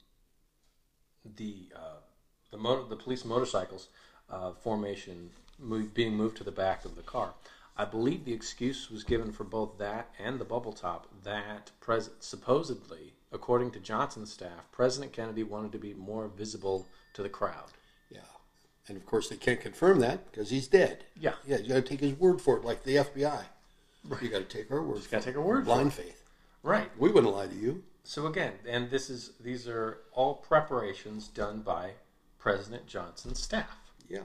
the 1.37 1.69
uh, 1.75 2.01
the 2.53 2.57
motor, 2.57 2.89
the 2.89 2.97
police 2.97 3.25
motorcycles 3.25 3.89
uh, 4.31 4.53
formation 4.53 5.31
move, 5.59 5.95
being 5.95 6.15
moved 6.17 6.37
to 6.37 6.45
the 6.45 6.53
back 6.53 6.85
of 6.85 6.95
the 6.95 7.03
car. 7.03 7.35
I 7.77 7.85
believe 7.85 8.25
the 8.25 8.33
excuse 8.33 8.91
was 8.91 9.03
given 9.05 9.33
for 9.33 9.45
both 9.45 9.79
that 9.79 10.11
and 10.19 10.39
the 10.39 10.45
bubble 10.45 10.73
top 10.73 11.09
that 11.25 11.71
pres- 11.81 12.11
supposedly, 12.21 13.15
according 13.33 13.73
to 13.73 13.81
Johnson's 13.81 14.33
staff, 14.33 14.71
President 14.71 15.13
Kennedy 15.13 15.43
wanted 15.43 15.73
to 15.73 15.79
be 15.79 15.93
more 15.95 16.29
visible 16.29 16.87
to 17.15 17.23
the 17.23 17.29
crowd. 17.29 17.73
Yeah. 18.11 18.21
And 18.87 18.97
of 18.97 19.05
course, 19.07 19.29
they 19.29 19.37
can't 19.37 19.61
confirm 19.61 19.99
that 20.01 20.31
because 20.31 20.51
he's 20.51 20.69
dead. 20.69 21.05
Yeah. 21.19 21.35
Yeah, 21.47 21.57
you 21.59 21.69
got 21.69 21.75
to 21.75 21.83
take 21.83 22.01
his 22.01 22.15
word 22.19 22.41
for 22.41 22.57
it, 22.59 22.65
like 22.65 22.85
the 22.85 22.97
FBI. 22.97 23.43
You 24.21 24.29
got 24.29 24.39
to 24.49 24.59
take 24.59 24.71
our 24.71 24.83
word. 24.83 25.03
for 25.03 25.11
gotta 25.11 25.25
take 25.25 25.37
our 25.37 25.43
word 25.43 25.61
for 25.61 25.65
Blind 25.65 25.89
it. 25.89 25.93
faith. 25.95 26.23
Right. 26.63 26.91
We 26.99 27.11
wouldn't 27.11 27.35
lie 27.35 27.47
to 27.47 27.55
you. 27.55 27.83
So 28.05 28.27
again, 28.27 28.53
and 28.69 28.91
this 28.91 29.09
is 29.09 29.33
these 29.41 29.67
are 29.67 30.01
all 30.13 30.35
preparations 30.35 31.29
done 31.29 31.63
by 31.63 31.93
President 32.39 32.87
Johnson's 32.87 33.41
staff. 33.41 33.79
Yeah. 34.11 34.25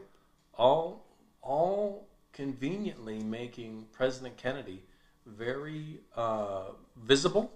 All 0.57 1.05
all 1.41 2.08
conveniently 2.33 3.19
making 3.23 3.85
President 3.91 4.37
Kennedy 4.37 4.83
very 5.25 5.99
uh, 6.15 6.69
visible 6.97 7.51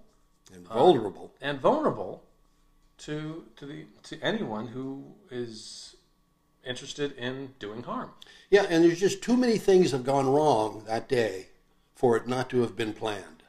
And 0.54 0.68
vulnerable. 0.68 1.32
and 1.42 1.60
vulnerable 1.60 2.24
to 3.00 3.46
to 3.56 3.66
the 3.66 3.86
to 4.04 4.20
anyone 4.22 4.68
who 4.68 5.04
is 5.32 5.96
interested 6.66 7.12
in 7.18 7.54
doing 7.60 7.84
harm. 7.84 8.12
Yeah, 8.50 8.66
and 8.70 8.84
there's 8.84 9.00
just 9.00 9.22
too 9.22 9.36
many 9.36 9.58
things 9.58 9.92
have 9.92 10.04
gone 10.06 10.28
wrong 10.30 10.84
that 10.88 11.10
day 11.10 11.48
for 11.96 12.16
it 12.16 12.28
not 12.28 12.50
to 12.52 12.62
have 12.62 12.76
been 12.76 12.94
planned. 12.94 13.44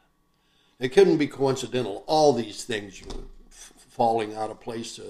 It 0.81 0.89
couldn't 0.91 1.19
be 1.19 1.29
coincidental. 1.29 2.03
All 2.07 2.33
these 2.33 2.65
things 2.65 3.01
were 3.03 3.23
f- 3.49 3.73
falling 3.77 4.35
out 4.35 4.51
of 4.51 4.61
place. 4.61 4.99
Uh, 4.99 5.05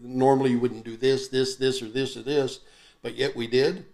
normally, 0.00 0.50
you 0.52 0.58
wouldn't 0.60 0.84
do 0.84 0.96
this, 0.96 1.28
this, 1.28 1.56
this, 1.56 1.82
or 1.82 1.88
this, 1.88 2.16
or 2.16 2.22
this, 2.22 2.60
but 3.02 3.14
yet 3.14 3.36
we 3.36 3.46
did. 3.46 3.84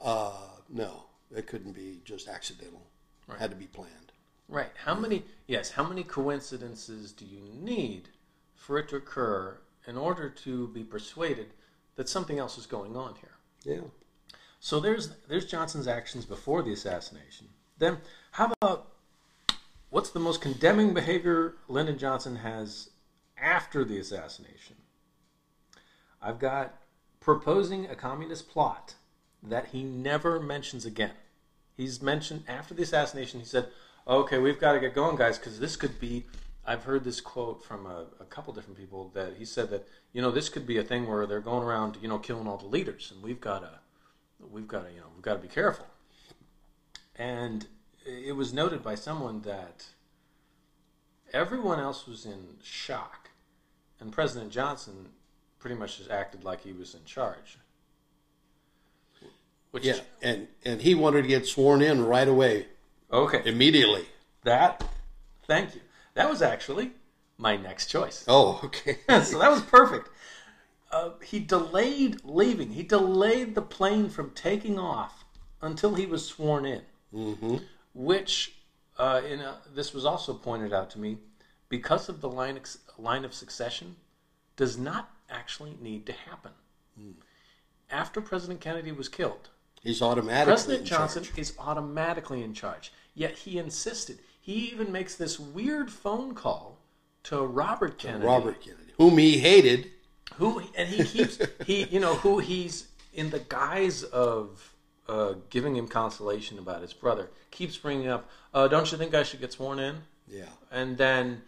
Uh, 0.00 0.32
no, 0.68 1.04
it 1.34 1.46
couldn't 1.46 1.72
be 1.72 2.00
just 2.04 2.28
accidental. 2.28 2.82
It 3.28 3.38
had 3.38 3.50
to 3.50 3.56
be 3.56 3.66
planned. 3.66 4.12
Right. 4.48 4.70
How 4.84 4.94
many 4.94 5.24
yes, 5.46 5.70
how 5.70 5.84
many 5.84 6.04
coincidences 6.04 7.12
do 7.12 7.24
you 7.24 7.40
need 7.52 8.08
for 8.54 8.78
it 8.78 8.88
to 8.90 8.96
occur 8.96 9.58
in 9.86 9.96
order 9.96 10.28
to 10.28 10.68
be 10.68 10.84
persuaded 10.84 11.48
that 11.96 12.08
something 12.08 12.38
else 12.38 12.56
is 12.56 12.66
going 12.66 12.96
on 12.96 13.16
here? 13.16 13.32
Yeah. 13.64 13.88
So 14.60 14.78
there's 14.78 15.10
there's 15.28 15.46
Johnson's 15.46 15.88
actions 15.88 16.24
before 16.24 16.62
the 16.62 16.72
assassination. 16.72 17.48
Then 17.78 17.98
how 18.32 18.52
about 18.60 18.92
what's 19.90 20.10
the 20.10 20.20
most 20.20 20.40
condemning 20.40 20.94
behavior 20.94 21.56
Lyndon 21.68 21.98
Johnson 21.98 22.36
has 22.36 22.90
after 23.36 23.84
the 23.84 23.98
assassination? 23.98 24.76
I've 26.22 26.38
got 26.38 26.76
proposing 27.20 27.86
a 27.86 27.96
communist 27.96 28.48
plot 28.48 28.94
that 29.50 29.68
he 29.68 29.82
never 29.82 30.40
mentions 30.40 30.84
again. 30.84 31.12
He's 31.76 32.00
mentioned 32.00 32.44
after 32.48 32.74
the 32.74 32.82
assassination. 32.82 33.40
He 33.40 33.46
said, 33.46 33.68
"Okay, 34.06 34.38
we've 34.38 34.60
got 34.60 34.72
to 34.72 34.80
get 34.80 34.94
going, 34.94 35.16
guys, 35.16 35.38
because 35.38 35.60
this 35.60 35.76
could 35.76 36.00
be." 36.00 36.24
I've 36.68 36.82
heard 36.82 37.04
this 37.04 37.20
quote 37.20 37.64
from 37.64 37.86
a, 37.86 38.06
a 38.18 38.24
couple 38.24 38.52
different 38.52 38.76
people 38.76 39.12
that 39.14 39.34
he 39.38 39.44
said 39.44 39.70
that 39.70 39.86
you 40.12 40.20
know 40.20 40.32
this 40.32 40.48
could 40.48 40.66
be 40.66 40.78
a 40.78 40.82
thing 40.82 41.06
where 41.06 41.24
they're 41.26 41.40
going 41.40 41.62
around 41.62 41.96
you 42.02 42.08
know 42.08 42.18
killing 42.18 42.48
all 42.48 42.56
the 42.56 42.66
leaders, 42.66 43.12
and 43.14 43.22
we've 43.22 43.40
got 43.40 43.60
to 43.60 43.70
we've 44.50 44.68
got 44.68 44.86
to 44.86 44.92
you 44.92 45.00
know 45.00 45.06
we've 45.14 45.22
got 45.22 45.34
to 45.34 45.40
be 45.40 45.48
careful. 45.48 45.86
And 47.14 47.66
it 48.04 48.36
was 48.36 48.52
noted 48.52 48.82
by 48.82 48.94
someone 48.94 49.42
that 49.42 49.86
everyone 51.32 51.80
else 51.80 52.06
was 52.06 52.26
in 52.26 52.56
shock, 52.62 53.30
and 54.00 54.12
President 54.12 54.50
Johnson 54.50 55.10
pretty 55.58 55.76
much 55.76 55.98
just 55.98 56.10
acted 56.10 56.44
like 56.44 56.62
he 56.62 56.72
was 56.72 56.94
in 56.94 57.04
charge. 57.04 57.58
Which 59.76 59.84
Yeah, 59.84 60.00
and, 60.22 60.48
and 60.64 60.80
he 60.80 60.94
wanted 60.94 61.20
to 61.20 61.28
get 61.28 61.46
sworn 61.46 61.82
in 61.82 62.06
right 62.06 62.26
away, 62.26 62.66
okay, 63.12 63.42
immediately. 63.44 64.06
that 64.42 64.82
thank 65.46 65.74
you. 65.74 65.82
That 66.14 66.30
was 66.30 66.40
actually 66.40 66.92
my 67.36 67.58
next 67.58 67.88
choice. 67.88 68.24
Oh, 68.26 68.58
okay. 68.64 69.00
so 69.22 69.38
that 69.38 69.50
was 69.50 69.60
perfect. 69.60 70.08
Uh, 70.90 71.10
he 71.22 71.40
delayed 71.40 72.24
leaving. 72.24 72.70
He 72.70 72.84
delayed 72.84 73.54
the 73.54 73.60
plane 73.60 74.08
from 74.08 74.30
taking 74.30 74.78
off 74.78 75.26
until 75.60 75.94
he 75.94 76.06
was 76.06 76.24
sworn 76.24 76.64
in. 76.64 76.82
hmm 77.12 77.56
which 77.92 78.54
uh, 78.98 79.20
in 79.28 79.40
a, 79.40 79.58
this 79.74 79.92
was 79.92 80.06
also 80.06 80.32
pointed 80.32 80.72
out 80.72 80.88
to 80.90 80.98
me 80.98 81.18
because 81.68 82.08
of 82.08 82.22
the 82.22 82.28
line 82.30 82.56
ex- 82.56 82.78
line 82.98 83.26
of 83.26 83.34
succession 83.34 83.96
does 84.56 84.78
not 84.78 85.10
actually 85.28 85.76
need 85.82 86.06
to 86.06 86.12
happen. 86.12 86.52
After 87.90 88.20
President 88.20 88.60
Kennedy 88.60 88.92
was 88.92 89.08
killed, 89.08 89.50
He's 89.82 90.02
automatically 90.02 90.52
President 90.52 90.80
in 90.80 90.86
Johnson 90.86 91.24
charge. 91.24 91.38
is 91.38 91.52
automatically 91.58 92.42
in 92.42 92.54
charge. 92.54 92.92
Yet 93.14 93.36
he 93.36 93.58
insisted. 93.58 94.18
He 94.40 94.70
even 94.70 94.92
makes 94.92 95.14
this 95.16 95.38
weird 95.38 95.90
phone 95.90 96.34
call 96.34 96.78
to 97.24 97.40
Robert 97.40 97.98
Kennedy, 97.98 98.26
Robert 98.26 98.60
Kennedy, 98.60 98.92
whom 98.98 99.18
he 99.18 99.38
hated. 99.38 99.90
who 100.34 100.62
and 100.76 100.88
he 100.88 101.04
keeps 101.04 101.38
he 101.64 101.84
you 101.84 101.98
know 102.00 102.14
who 102.16 102.38
he's 102.38 102.88
in 103.12 103.30
the 103.30 103.40
guise 103.40 104.02
of 104.02 104.74
uh, 105.08 105.34
giving 105.50 105.76
him 105.76 105.88
consolation 105.88 106.58
about 106.58 106.82
his 106.82 106.92
brother 106.92 107.30
keeps 107.50 107.76
bringing 107.76 108.08
up. 108.08 108.28
Uh, 108.52 108.68
don't 108.68 108.90
you 108.92 108.98
think 108.98 109.14
I 109.14 109.22
should 109.22 109.40
get 109.40 109.52
sworn 109.52 109.78
in? 109.78 109.96
Yeah. 110.28 110.44
And 110.70 110.98
then, 110.98 111.42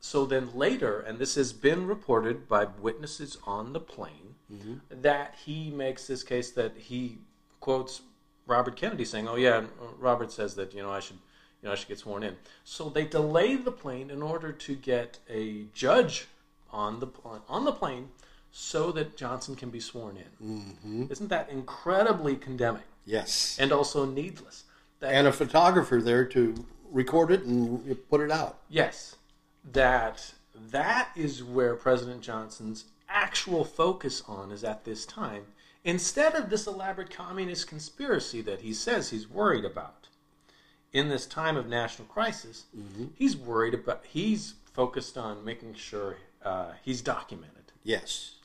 so 0.00 0.26
then 0.26 0.54
later, 0.54 1.00
and 1.00 1.18
this 1.18 1.34
has 1.36 1.52
been 1.52 1.86
reported 1.86 2.48
by 2.48 2.66
witnesses 2.80 3.38
on 3.46 3.72
the 3.72 3.80
plane, 3.80 4.34
that 4.88 5.34
he 5.44 5.70
makes 5.70 6.06
this 6.06 6.22
case 6.22 6.52
that 6.52 6.76
he 6.76 7.18
quotes 7.64 8.02
Robert 8.46 8.76
Kennedy 8.76 9.06
saying, 9.06 9.26
"Oh 9.26 9.36
yeah, 9.36 9.64
Robert 9.98 10.30
says 10.30 10.54
that 10.56 10.74
you 10.74 10.82
know 10.82 10.92
I 10.92 11.00
should." 11.00 11.16
You 11.62 11.68
know, 11.68 11.72
I 11.72 11.76
should 11.76 11.88
get 11.88 11.98
sworn 11.98 12.22
in. 12.22 12.36
So 12.62 12.90
they 12.90 13.06
delay 13.06 13.56
the 13.56 13.72
plane 13.72 14.10
in 14.10 14.20
order 14.20 14.52
to 14.52 14.74
get 14.74 15.18
a 15.30 15.64
judge 15.72 16.26
on 16.70 17.00
the 17.00 17.06
on 17.48 17.64
the 17.64 17.72
plane, 17.72 18.10
so 18.52 18.92
that 18.92 19.16
Johnson 19.16 19.56
can 19.56 19.70
be 19.70 19.80
sworn 19.80 20.18
in. 20.18 20.32
Mm-hmm. 20.46 21.12
Isn't 21.12 21.28
that 21.28 21.48
incredibly 21.48 22.36
condemning 22.36 22.82
Yes. 23.06 23.56
and 23.58 23.72
also 23.72 24.04
needless? 24.04 24.64
That 25.00 25.14
and 25.14 25.26
a 25.26 25.32
photographer 25.32 26.02
there 26.02 26.26
to 26.26 26.66
record 26.90 27.30
it 27.32 27.44
and 27.44 27.96
put 28.10 28.20
it 28.20 28.30
out. 28.30 28.58
Yes, 28.68 29.16
that 29.72 30.34
that 30.70 31.08
is 31.16 31.42
where 31.42 31.74
President 31.76 32.20
Johnson's 32.20 32.84
actual 33.08 33.64
focus 33.64 34.22
on 34.28 34.52
is 34.52 34.64
at 34.64 34.84
this 34.84 35.06
time, 35.06 35.46
instead 35.84 36.34
of 36.34 36.48
this 36.50 36.66
elaborate 36.66 37.10
communist 37.10 37.68
conspiracy 37.68 38.40
that 38.40 38.62
he 38.62 38.72
says 38.72 39.10
he's 39.10 39.28
worried 39.28 39.64
about. 39.64 40.08
In 40.92 41.08
this 41.08 41.26
time 41.26 41.56
of 41.56 41.66
national 41.66 42.06
crisis, 42.06 42.66
he's 43.16 43.36
worried 43.36 43.74
about. 43.74 44.04
He's 44.06 44.54
focused 44.72 45.18
on 45.18 45.44
making 45.44 45.74
sure 45.74 46.18
uh, 46.44 46.72
he's 46.82 47.02
documented. 47.02 47.72
Yes. 47.82 48.36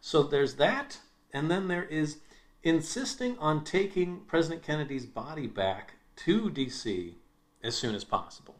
So 0.00 0.24
there's 0.24 0.54
that, 0.54 0.98
and 1.32 1.48
then 1.48 1.68
there 1.68 1.84
is 1.84 2.18
insisting 2.64 3.38
on 3.38 3.62
taking 3.62 4.20
President 4.26 4.62
Kennedy's 4.62 5.06
body 5.06 5.46
back 5.46 5.94
to 6.16 6.50
D.C. 6.50 7.14
as 7.62 7.76
soon 7.76 7.94
as 7.94 8.02
possible. 8.02 8.56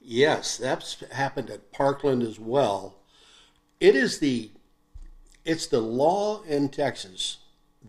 Yes, 0.00 0.58
that's 0.58 1.02
happened 1.12 1.48
at 1.48 1.72
Parkland 1.72 2.22
as 2.22 2.38
well. 2.38 2.96
It 3.80 3.94
is 3.94 4.18
the 4.18 4.50
it's 5.44 5.66
the 5.66 5.80
law 5.80 6.42
in 6.42 6.68
Texas 6.68 7.38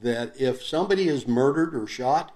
that 0.01 0.39
if 0.39 0.63
somebody 0.63 1.07
is 1.07 1.27
murdered 1.27 1.75
or 1.75 1.85
shot, 1.85 2.35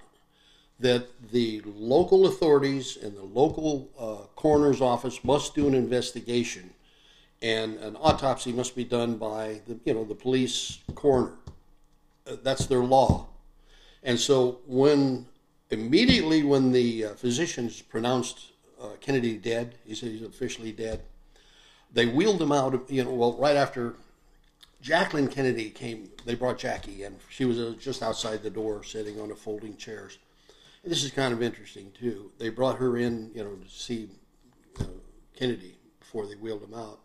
that 0.79 1.07
the 1.31 1.61
local 1.65 2.25
authorities 2.27 2.97
and 3.01 3.15
the 3.15 3.23
local 3.23 3.89
uh, 3.97 4.27
coroner's 4.35 4.81
office 4.81 5.23
must 5.23 5.55
do 5.55 5.67
an 5.67 5.73
investigation, 5.73 6.71
and 7.41 7.77
an 7.79 7.95
autopsy 7.97 8.51
must 8.51 8.75
be 8.75 8.83
done 8.83 9.15
by 9.15 9.61
the 9.67 9.79
you 9.85 9.93
know 9.93 10.03
the 10.03 10.15
police 10.15 10.79
coroner. 10.95 11.31
Uh, 12.27 12.35
that's 12.43 12.65
their 12.65 12.83
law, 12.83 13.27
and 14.03 14.19
so 14.19 14.59
when 14.67 15.25
immediately 15.69 16.43
when 16.43 16.71
the 16.71 17.05
uh, 17.05 17.13
physicians 17.13 17.81
pronounced 17.81 18.51
uh, 18.81 18.89
Kennedy 18.99 19.37
dead, 19.37 19.75
he 19.85 19.95
said 19.95 20.09
he's 20.09 20.23
officially 20.23 20.73
dead. 20.73 21.01
They 21.93 22.05
wheeled 22.05 22.41
him 22.41 22.51
out. 22.51 22.89
You 22.89 23.05
know, 23.05 23.13
well, 23.13 23.33
right 23.37 23.55
after 23.55 23.93
Jacqueline 24.85 25.29
Kennedy 25.29 25.71
came, 25.71 26.11
they 26.25 26.35
brought 26.35 26.59
Jackie 26.59 27.01
in. 27.03 27.15
She 27.27 27.43
was 27.43 27.57
uh, 27.57 27.73
just 27.79 28.03
outside 28.03 28.43
the 28.43 28.51
door, 28.51 28.83
sitting 28.83 29.19
on 29.19 29.31
a 29.31 29.35
folding 29.35 29.75
chairs. 29.77 30.19
And 30.83 30.91
this 30.91 31.03
is 31.03 31.09
kind 31.09 31.33
of 31.33 31.41
interesting 31.41 31.91
too. 31.99 32.31
They 32.37 32.49
brought 32.49 32.77
her 32.77 32.95
in, 32.95 33.31
you 33.33 33.43
know, 33.43 33.55
to 33.55 33.67
see 33.67 34.09
uh, 34.79 34.83
Kennedy 35.35 35.79
before 35.99 36.27
they 36.27 36.35
wheeled 36.35 36.61
him 36.61 36.75
out. 36.75 36.99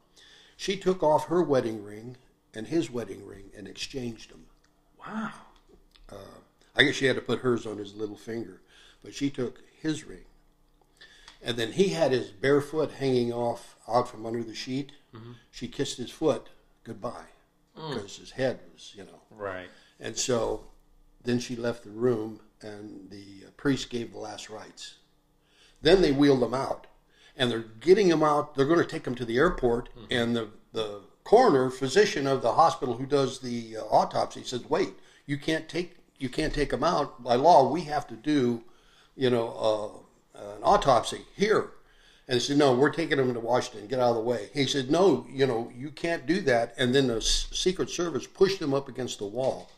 She 0.58 0.76
took 0.76 1.02
off 1.02 1.28
her 1.28 1.42
wedding 1.42 1.82
ring 1.82 2.18
and 2.52 2.66
his 2.66 2.90
wedding 2.90 3.24
ring 3.26 3.44
and 3.56 3.66
exchanged 3.66 4.30
them. 4.30 4.44
Wow. 4.98 5.32
I 6.76 6.82
guess 6.82 6.96
she 6.96 7.06
had 7.06 7.16
to 7.16 7.22
put 7.22 7.38
hers 7.38 7.64
on 7.64 7.78
his 7.78 7.94
little 7.94 8.14
finger, 8.14 8.60
but 9.02 9.14
she 9.14 9.30
took 9.30 9.62
his 9.80 10.04
ring. 10.04 10.26
And 11.42 11.56
then 11.56 11.72
he 11.72 11.88
had 11.88 12.12
his 12.12 12.28
bare 12.28 12.60
foot 12.60 12.90
hanging 12.92 13.32
off 13.32 13.76
out 13.88 14.10
from 14.10 14.26
under 14.26 14.42
the 14.42 14.54
sheet. 14.54 14.92
She 15.50 15.66
kissed 15.66 15.96
his 15.96 16.10
foot 16.10 16.50
goodbye 16.84 17.28
because 17.88 18.16
his 18.16 18.30
head 18.32 18.60
was, 18.72 18.92
you 18.96 19.04
know. 19.04 19.20
Right. 19.30 19.68
And 19.98 20.16
so 20.16 20.66
then 21.24 21.38
she 21.38 21.56
left 21.56 21.84
the 21.84 21.90
room, 21.90 22.40
and 22.62 23.10
the 23.10 23.46
uh, 23.46 23.50
priest 23.56 23.90
gave 23.90 24.12
the 24.12 24.18
last 24.18 24.50
rites. 24.50 24.96
Then 25.82 26.02
they 26.02 26.12
wheeled 26.12 26.42
him 26.42 26.54
out, 26.54 26.86
and 27.36 27.50
they're 27.50 27.60
getting 27.80 28.08
him 28.08 28.22
out. 28.22 28.54
They're 28.54 28.66
going 28.66 28.80
to 28.80 28.84
take 28.84 29.06
him 29.06 29.14
to 29.16 29.24
the 29.24 29.38
airport, 29.38 29.88
and 30.10 30.36
the 30.36 30.48
the 30.72 31.00
coroner, 31.24 31.68
physician 31.70 32.26
of 32.26 32.42
the 32.42 32.52
hospital 32.52 32.96
who 32.96 33.06
does 33.06 33.40
the 33.40 33.76
uh, 33.76 33.82
autopsy, 33.84 34.42
says, 34.44 34.68
"Wait, 34.68 34.94
you 35.26 35.36
can't 35.38 35.68
take 35.68 35.96
you 36.18 36.28
can't 36.28 36.54
take 36.54 36.72
him 36.72 36.84
out 36.84 37.22
by 37.22 37.34
law. 37.34 37.70
We 37.70 37.82
have 37.82 38.06
to 38.08 38.14
do, 38.14 38.62
you 39.16 39.30
know, 39.30 40.04
uh, 40.34 40.40
an 40.40 40.62
autopsy 40.62 41.22
here." 41.34 41.70
And 42.30 42.36
they 42.36 42.44
said, 42.44 42.58
no, 42.58 42.72
we're 42.72 42.92
taking 42.92 43.18
him 43.18 43.34
to 43.34 43.40
Washington. 43.40 43.88
Get 43.88 43.98
out 43.98 44.10
of 44.10 44.14
the 44.14 44.22
way. 44.22 44.50
He 44.54 44.64
said, 44.64 44.88
no, 44.88 45.26
you 45.28 45.48
know, 45.48 45.68
you 45.76 45.90
can't 45.90 46.26
do 46.26 46.40
that. 46.42 46.74
And 46.78 46.94
then 46.94 47.08
the 47.08 47.20
Secret 47.20 47.90
Service 47.90 48.24
pushed 48.24 48.62
him 48.62 48.72
up 48.72 48.88
against 48.88 49.18
the 49.18 49.26
wall 49.26 49.68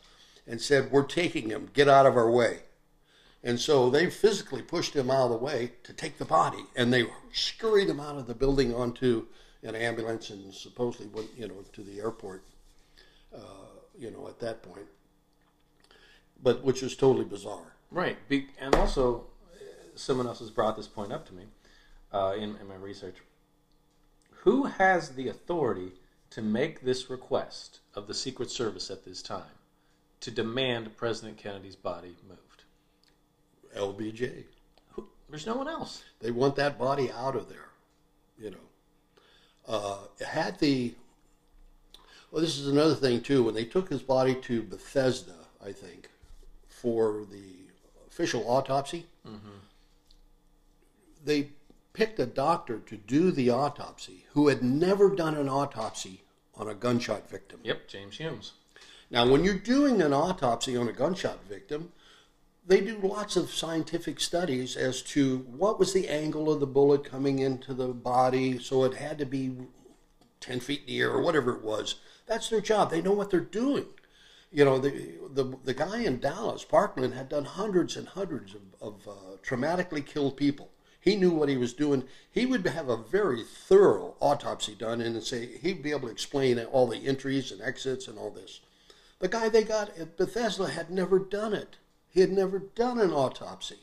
and 0.45 0.61
said, 0.61 0.91
we're 0.91 1.01
taking 1.01 1.49
him. 1.49 1.71
Get 1.73 1.89
out 1.89 2.05
of 2.05 2.15
our 2.15 2.29
way. 2.29 2.59
And 3.43 3.59
so 3.59 3.89
they 3.89 4.07
physically 4.07 4.61
pushed 4.61 4.95
him 4.95 5.09
out 5.09 5.23
of 5.23 5.29
the 5.31 5.37
way 5.37 5.71
to 5.81 5.93
take 5.93 6.19
the 6.19 6.25
body. 6.25 6.63
And 6.75 6.93
they 6.93 7.07
scurried 7.31 7.89
him 7.89 7.99
out 7.99 8.17
of 8.17 8.27
the 8.27 8.35
building 8.35 8.71
onto 8.71 9.25
an 9.63 9.73
ambulance 9.73 10.29
and 10.29 10.53
supposedly 10.53 11.07
went, 11.07 11.29
you 11.35 11.47
know, 11.47 11.63
to 11.73 11.81
the 11.81 12.01
airport, 12.01 12.43
uh, 13.35 13.39
you 13.97 14.11
know, 14.11 14.27
at 14.27 14.39
that 14.41 14.61
point. 14.61 14.85
But 16.43 16.63
which 16.63 16.83
was 16.83 16.95
totally 16.95 17.25
bizarre. 17.25 17.73
Right. 17.89 18.17
Be- 18.29 18.49
and 18.61 18.75
also, 18.75 19.25
uh, 19.55 19.57
someone 19.95 20.27
else 20.27 20.37
has 20.37 20.51
brought 20.51 20.77
this 20.77 20.87
point 20.87 21.11
up 21.11 21.25
to 21.29 21.33
me 21.33 21.45
uh, 22.13 22.33
in, 22.35 22.55
in 22.57 22.67
my 22.67 22.75
research. 22.75 23.15
Who 24.43 24.65
has 24.65 25.09
the 25.09 25.29
authority 25.29 25.93
to 26.31 26.41
make 26.41 26.81
this 26.81 27.09
request 27.09 27.79
of 27.95 28.07
the 28.07 28.13
Secret 28.13 28.51
Service 28.51 28.89
at 28.91 29.05
this 29.05 29.21
time 29.21 29.43
to 30.19 30.31
demand 30.31 30.95
President 30.97 31.37
Kennedy's 31.37 31.75
body 31.75 32.15
moved? 32.27 32.63
LBJ. 33.75 34.43
Who, 34.91 35.07
there's 35.29 35.45
no 35.45 35.55
one 35.55 35.67
else. 35.67 36.03
They 36.19 36.31
want 36.31 36.55
that 36.57 36.77
body 36.77 37.11
out 37.11 37.35
of 37.35 37.49
there, 37.49 37.69
you 38.37 38.51
know. 38.51 38.57
Uh, 39.67 39.97
had 40.25 40.59
the 40.59 40.93
well, 42.31 42.41
this 42.41 42.57
is 42.57 42.67
another 42.67 42.95
thing 42.95 43.21
too. 43.21 43.43
When 43.43 43.53
they 43.53 43.63
took 43.63 43.89
his 43.89 44.01
body 44.01 44.35
to 44.35 44.63
Bethesda, 44.63 45.35
I 45.63 45.71
think, 45.71 46.09
for 46.67 47.25
the 47.31 47.43
official 48.07 48.43
autopsy, 48.49 49.05
they 51.23 51.49
picked 51.93 52.19
a 52.19 52.25
doctor 52.25 52.79
to 52.79 52.97
do 52.97 53.31
the 53.31 53.49
autopsy 53.49 54.25
who 54.33 54.47
had 54.47 54.63
never 54.63 55.15
done 55.15 55.35
an 55.35 55.47
autopsy 55.47 56.23
on 56.55 56.67
a 56.67 56.73
gunshot 56.73 57.29
victim. 57.29 57.59
Yep, 57.63 57.87
James 57.87 58.17
Humes. 58.17 58.53
Now, 59.09 59.29
when 59.29 59.43
you're 59.43 59.53
doing 59.53 60.01
an 60.01 60.13
autopsy 60.13 60.75
on 60.75 60.87
a 60.87 60.93
gunshot 60.93 61.45
victim, 61.47 61.91
they 62.65 62.81
do 62.81 62.97
lots 62.97 63.35
of 63.35 63.51
scientific 63.51 64.19
studies 64.19 64.75
as 64.75 65.01
to 65.01 65.39
what 65.39 65.79
was 65.79 65.93
the 65.93 66.07
angle 66.07 66.51
of 66.51 66.59
the 66.59 66.67
bullet 66.67 67.03
coming 67.03 67.39
into 67.39 67.73
the 67.73 67.89
body, 67.89 68.57
so 68.57 68.83
it 68.85 68.95
had 68.95 69.17
to 69.19 69.25
be 69.25 69.55
10 70.39 70.59
feet 70.61 70.81
in 70.81 70.87
the 70.87 70.99
air 70.99 71.11
or 71.11 71.21
whatever 71.21 71.55
it 71.55 71.63
was. 71.63 71.95
That's 72.25 72.49
their 72.49 72.61
job. 72.61 72.89
They 72.89 73.01
know 73.01 73.11
what 73.11 73.29
they're 73.29 73.39
doing. 73.39 73.85
You 74.51 74.65
know, 74.65 74.79
the, 74.79 75.15
the, 75.31 75.57
the 75.63 75.73
guy 75.73 75.99
in 76.03 76.19
Dallas, 76.19 76.63
Parkland, 76.63 77.13
had 77.13 77.29
done 77.29 77.45
hundreds 77.45 77.97
and 77.97 78.07
hundreds 78.07 78.55
of, 78.55 78.61
of 78.81 79.07
uh, 79.07 79.37
traumatically 79.43 80.05
killed 80.05 80.37
people. 80.37 80.69
He 81.03 81.17
knew 81.17 81.31
what 81.31 81.49
he 81.49 81.57
was 81.57 81.73
doing. 81.73 82.05
He 82.31 82.45
would 82.45 82.65
have 82.65 82.87
a 82.87 82.95
very 82.95 83.43
thorough 83.43 84.15
autopsy 84.21 84.73
done 84.73 85.01
and 85.01 85.21
say 85.21 85.57
he'd 85.57 85.83
be 85.83 85.91
able 85.91 86.07
to 86.07 86.13
explain 86.13 86.57
all 86.59 86.87
the 86.87 87.05
entries 87.05 87.51
and 87.51 87.61
exits 87.61 88.07
and 88.07 88.17
all 88.17 88.31
this. 88.31 88.61
The 89.19 89.27
guy 89.27 89.49
they 89.49 89.65
got 89.65 89.97
at 89.97 90.15
Bethesda 90.15 90.69
had 90.69 90.89
never 90.89 91.19
done 91.19 91.53
it. 91.53 91.75
He 92.07 92.21
had 92.21 92.31
never 92.31 92.57
done 92.57 92.99
an 92.99 93.11
autopsy. 93.11 93.79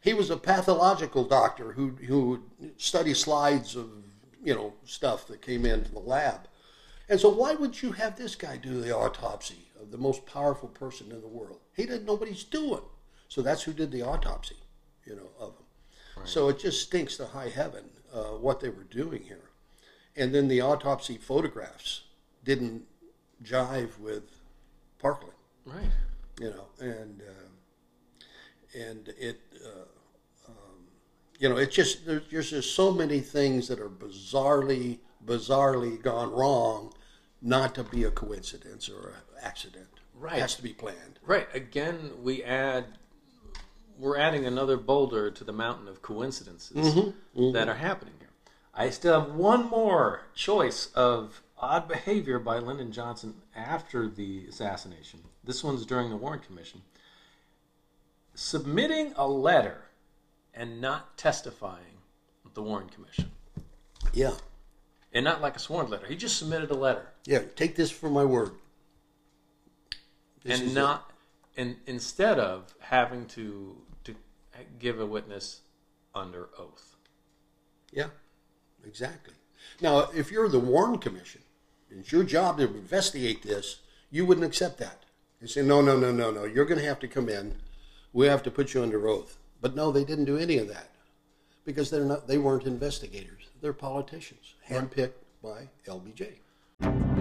He 0.00 0.14
was 0.14 0.30
a 0.30 0.36
pathological 0.36 1.22
doctor 1.22 1.72
who 1.72 1.90
who 2.08 2.30
would 2.30 2.42
study 2.76 3.14
slides 3.14 3.76
of 3.76 3.90
you 4.42 4.52
know 4.52 4.72
stuff 4.84 5.28
that 5.28 5.42
came 5.42 5.64
into 5.64 5.92
the 5.92 6.00
lab. 6.00 6.48
And 7.08 7.20
so 7.20 7.28
why 7.28 7.54
would 7.54 7.82
you 7.82 7.92
have 7.92 8.16
this 8.16 8.34
guy 8.34 8.56
do 8.56 8.80
the 8.80 8.96
autopsy 8.96 9.68
of 9.80 9.92
the 9.92 9.98
most 9.98 10.26
powerful 10.26 10.70
person 10.70 11.12
in 11.12 11.20
the 11.20 11.28
world? 11.28 11.60
He 11.76 11.86
didn't 11.86 12.06
know 12.06 12.14
what 12.14 12.28
he's 12.28 12.42
doing. 12.42 12.82
So 13.28 13.42
that's 13.42 13.62
who 13.62 13.72
did 13.72 13.92
the 13.92 14.02
autopsy, 14.02 14.56
you 15.04 15.14
know, 15.14 15.30
of 15.38 15.54
him. 15.54 15.61
So 16.24 16.48
it 16.48 16.58
just 16.58 16.82
stinks 16.82 17.16
to 17.16 17.26
high 17.26 17.48
heaven 17.48 17.84
uh, 18.12 18.36
what 18.38 18.60
they 18.60 18.68
were 18.68 18.84
doing 18.84 19.22
here. 19.22 19.50
And 20.16 20.34
then 20.34 20.48
the 20.48 20.60
autopsy 20.60 21.16
photographs 21.16 22.02
didn't 22.44 22.82
jive 23.42 23.98
with 23.98 24.24
Parkland 24.98 25.34
Right. 25.64 25.90
you 26.40 26.50
know, 26.50 26.66
and 26.80 27.22
uh, 27.22 28.78
and 28.78 29.08
it, 29.18 29.40
uh, 29.64 30.48
um, 30.48 30.86
you 31.38 31.48
know, 31.48 31.56
it's 31.56 31.74
just 31.74 32.06
there's, 32.06 32.22
there's 32.30 32.50
just 32.50 32.74
so 32.74 32.90
many 32.92 33.20
things 33.20 33.68
that 33.68 33.78
are 33.80 33.88
bizarrely, 33.90 34.98
bizarrely 35.26 36.00
gone 36.02 36.30
wrong, 36.32 36.92
not 37.40 37.74
to 37.74 37.84
be 37.84 38.04
a 38.04 38.10
coincidence 38.10 38.88
or 38.88 39.08
an 39.10 39.44
accident. 39.44 39.88
Right. 40.14 40.38
it 40.38 40.40
has 40.40 40.54
to 40.56 40.62
be 40.62 40.72
planned. 40.72 41.18
Right. 41.26 41.48
Again, 41.54 42.12
we 42.22 42.42
add, 42.44 42.84
we're 43.98 44.18
adding 44.18 44.46
another 44.46 44.76
boulder 44.76 45.30
to 45.30 45.44
the 45.44 45.52
mountain 45.52 45.88
of 45.88 46.02
coincidences 46.02 46.76
mm-hmm. 46.76 47.40
Mm-hmm. 47.40 47.52
that 47.52 47.68
are 47.68 47.74
happening 47.74 48.14
here. 48.18 48.30
I 48.74 48.90
still 48.90 49.20
have 49.20 49.34
one 49.34 49.68
more 49.68 50.22
choice 50.34 50.86
of 50.94 51.42
odd 51.58 51.88
behavior 51.88 52.38
by 52.38 52.58
Lyndon 52.58 52.90
Johnson 52.90 53.34
after 53.54 54.08
the 54.08 54.46
assassination. 54.48 55.20
This 55.44 55.62
one's 55.62 55.86
during 55.86 56.10
the 56.10 56.16
Warren 56.16 56.40
Commission. 56.40 56.82
Submitting 58.34 59.12
a 59.16 59.28
letter 59.28 59.82
and 60.54 60.80
not 60.80 61.16
testifying 61.16 61.98
at 62.44 62.54
the 62.54 62.62
Warren 62.62 62.88
Commission. 62.88 63.30
Yeah, 64.12 64.32
And 65.12 65.24
not 65.24 65.40
like 65.40 65.56
a 65.56 65.58
sworn 65.58 65.88
letter. 65.88 66.06
He 66.06 66.16
just 66.16 66.38
submitted 66.38 66.70
a 66.70 66.74
letter. 66.74 67.06
yeah. 67.24 67.42
Take 67.56 67.76
this 67.76 67.90
for 67.90 68.10
my 68.10 68.24
word. 68.24 68.50
This 70.42 70.60
and 70.60 70.74
not 70.74 71.11
and 71.56 71.76
instead 71.86 72.38
of 72.38 72.74
having 72.80 73.26
to 73.26 73.76
to 74.04 74.14
give 74.78 75.00
a 75.00 75.06
witness 75.06 75.60
under 76.14 76.48
oath. 76.58 76.96
Yeah, 77.92 78.08
exactly. 78.84 79.34
Now, 79.80 80.10
if 80.14 80.30
you're 80.30 80.48
the 80.48 80.60
Warren 80.60 80.98
Commission, 80.98 81.42
it's 81.90 82.12
your 82.12 82.24
job 82.24 82.58
to 82.58 82.64
investigate 82.64 83.42
this, 83.42 83.80
you 84.10 84.24
wouldn't 84.26 84.46
accept 84.46 84.78
that. 84.78 85.04
You 85.40 85.48
say, 85.48 85.62
no, 85.62 85.80
no, 85.80 85.98
no, 85.98 86.12
no, 86.12 86.30
no, 86.30 86.44
you're 86.44 86.64
going 86.64 86.80
to 86.80 86.86
have 86.86 87.00
to 87.00 87.08
come 87.08 87.28
in. 87.28 87.56
We 88.12 88.26
have 88.26 88.42
to 88.44 88.50
put 88.50 88.74
you 88.74 88.82
under 88.82 89.08
oath. 89.08 89.38
But 89.60 89.74
no, 89.74 89.90
they 89.90 90.04
didn't 90.04 90.26
do 90.26 90.36
any 90.36 90.58
of 90.58 90.68
that 90.68 90.90
because 91.64 91.90
they're 91.90 92.04
not. 92.04 92.28
They 92.28 92.38
weren't 92.38 92.66
investigators. 92.66 93.48
They're 93.60 93.72
politicians, 93.72 94.54
handpicked 94.68 95.12
by 95.42 95.68
LBJ. 95.86 97.11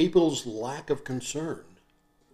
People's 0.00 0.46
lack 0.46 0.88
of 0.88 1.04
concern 1.04 1.62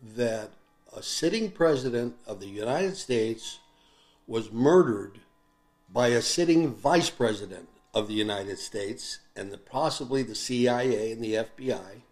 that 0.01 0.53
a 0.97 1.03
sitting 1.03 1.51
president 1.51 2.15
of 2.25 2.39
the 2.39 2.47
United 2.47 2.97
States 2.97 3.59
was 4.29 4.53
murdered 4.53 5.19
by 5.93 6.11
a 6.11 6.23
sitting 6.23 6.73
vice 6.73 7.11
president 7.11 7.69
of 7.93 8.07
the 8.07 8.15
United 8.15 8.61
States 8.61 9.19
and 9.35 9.51
the, 9.51 9.59
possibly 9.59 10.23
the 10.23 10.37
CIA 10.37 11.11
and 11.11 11.21
the 11.21 11.35
FBI, 11.35 12.03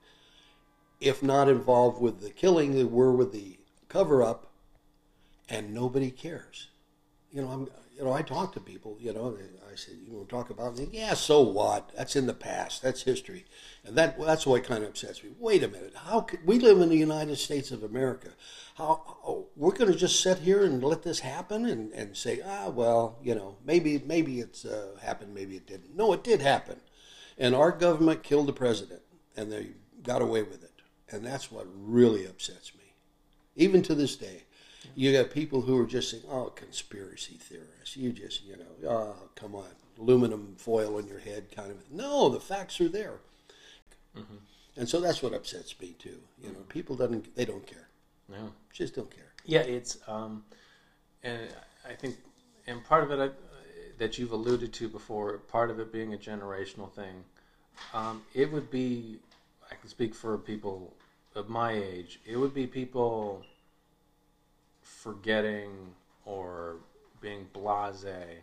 if 1.01 1.23
not 1.23 1.49
involved 1.49 2.01
with 2.01 2.21
the 2.21 2.31
killing, 2.31 2.75
they 2.75 2.83
were 2.83 3.13
with 3.13 3.31
the 3.31 3.57
cover 3.89 4.25
up, 4.25 4.51
and 5.49 5.73
nobody 5.73 6.11
cares. 6.11 6.71
You 7.31 7.43
know, 7.43 7.49
I'm, 7.49 7.69
you 7.97 8.05
know, 8.05 8.13
I 8.13 8.23
talk 8.23 8.53
to 8.55 8.61
people. 8.61 8.97
You 9.01 9.13
know, 9.13 9.37
I 9.71 9.77
said, 9.77 9.95
you 10.07 10.19
to 10.19 10.27
talk 10.29 10.51
about 10.51 10.79
it? 10.79 10.89
Yeah, 10.93 11.15
so 11.15 11.41
what? 11.41 11.91
That's 11.97 12.17
in 12.17 12.27
the 12.27 12.35
past. 12.35 12.83
That's 12.83 13.03
history, 13.03 13.45
and 13.85 13.97
that 13.97 14.21
that's 14.21 14.47
what 14.47 14.65
kind 14.65 14.83
of 14.83 14.91
upsets 14.91 15.23
me. 15.23 15.31
Wait 15.39 15.63
a 15.63 15.69
minute. 15.69 15.95
How 15.95 16.21
could 16.21 16.47
we 16.47 16.59
live 16.59 16.81
in 16.81 16.89
the 16.89 16.97
United 16.97 17.37
States 17.37 17.71
of 17.71 17.83
America? 17.83 18.31
How 18.77 19.03
oh, 19.25 19.47
we're 19.57 19.73
going 19.73 19.93
to 19.93 19.99
just 19.99 20.21
sit 20.21 20.39
here 20.39 20.65
and 20.65 20.83
let 20.83 21.03
this 21.03 21.21
happen 21.21 21.67
and, 21.67 21.93
and 21.93 22.17
say, 22.17 22.41
ah, 22.45 22.69
well, 22.69 23.19
you 23.23 23.35
know, 23.35 23.57
maybe 23.65 24.03
maybe 24.05 24.41
it's 24.41 24.65
uh, 24.65 24.97
happened, 25.03 25.35
maybe 25.35 25.57
it 25.57 25.67
didn't. 25.67 25.97
No, 25.97 26.13
it 26.13 26.25
did 26.25 26.41
happen, 26.41 26.81
and 27.39 27.55
our 27.55 27.71
government 27.71 28.23
killed 28.23 28.47
the 28.47 28.53
president, 28.53 29.03
and 29.37 29.53
they 29.53 29.69
got 30.03 30.23
away 30.23 30.43
with 30.43 30.63
it, 30.63 30.83
and 31.11 31.25
that's 31.25 31.51
what 31.51 31.67
really 31.75 32.27
upsets 32.27 32.75
me 32.75 32.85
even 33.57 33.83
to 33.83 33.95
this 33.95 34.17
day, 34.17 34.43
you 34.95 35.13
got 35.13 35.31
people 35.31 35.63
who 35.63 35.79
are 35.79 35.87
just 35.87 36.11
saying, 36.11 36.25
"Oh, 36.29 36.47
conspiracy 36.47 37.37
theorists." 37.85 37.97
You 37.97 38.13
just, 38.13 38.45
you 38.45 38.57
know, 38.57 38.91
oh, 38.91 39.15
come 39.35 39.55
on, 39.55 39.65
aluminum 39.99 40.55
foil 40.57 40.97
on 40.97 41.07
your 41.07 41.19
head, 41.19 41.45
kind 41.55 41.71
of. 41.71 41.91
No, 41.91 42.29
the 42.29 42.41
facts 42.41 42.81
are 42.81 42.89
there, 42.89 43.19
and 44.77 44.89
so 44.89 45.01
that's 45.01 45.23
what 45.23 45.33
upsets 45.33 45.79
me 45.81 45.95
too. 45.99 46.19
You 46.43 46.51
know, 46.51 46.61
people 46.69 46.97
doesn't 46.97 47.35
they 47.37 47.45
don't 47.45 47.67
care, 47.67 47.89
No. 48.29 48.53
just 48.73 48.95
don't 48.95 49.11
care. 49.11 49.33
Yeah, 49.45 49.61
it's 49.61 49.99
um, 50.07 50.45
and 51.23 51.49
I 51.89 51.95
think, 51.95 52.17
and 52.67 52.83
part 52.85 53.05
of 53.05 53.11
it 53.11 53.21
I, 53.21 53.31
that 53.99 54.19
you've 54.19 54.33
alluded 54.33 54.73
to 54.75 54.89
before, 54.89 55.39
part 55.39 55.71
of 55.71 55.79
it 55.79 55.93
being 55.93 56.15
a 56.15 56.19
generational 56.19 56.91
thing. 56.93 57.25
Um, 57.93 58.23
it 58.35 58.53
would 58.53 58.71
be, 58.71 59.19
I 59.71 59.75
can 59.75 59.89
speak 59.89 60.15
for 60.15 60.39
people 60.39 60.95
of 61.35 61.49
my 61.49 61.73
age. 61.73 62.21
It 62.25 62.37
would 62.37 62.55
be 62.55 62.67
people 62.69 63.45
forgetting 64.83 65.71
or 66.25 66.77
being 67.25 67.49
blasé 67.55 68.43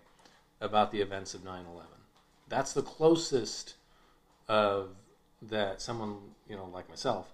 about 0.60 0.92
the 0.92 1.00
events 1.02 1.34
of 1.36 1.44
9/11. 1.44 1.86
That's 2.50 2.74
the 2.74 2.82
closest 2.82 3.76
of 4.48 4.96
that 5.42 5.82
someone 5.82 6.34
you 6.50 6.56
know 6.56 6.66
like 6.66 6.90
myself 6.90 7.32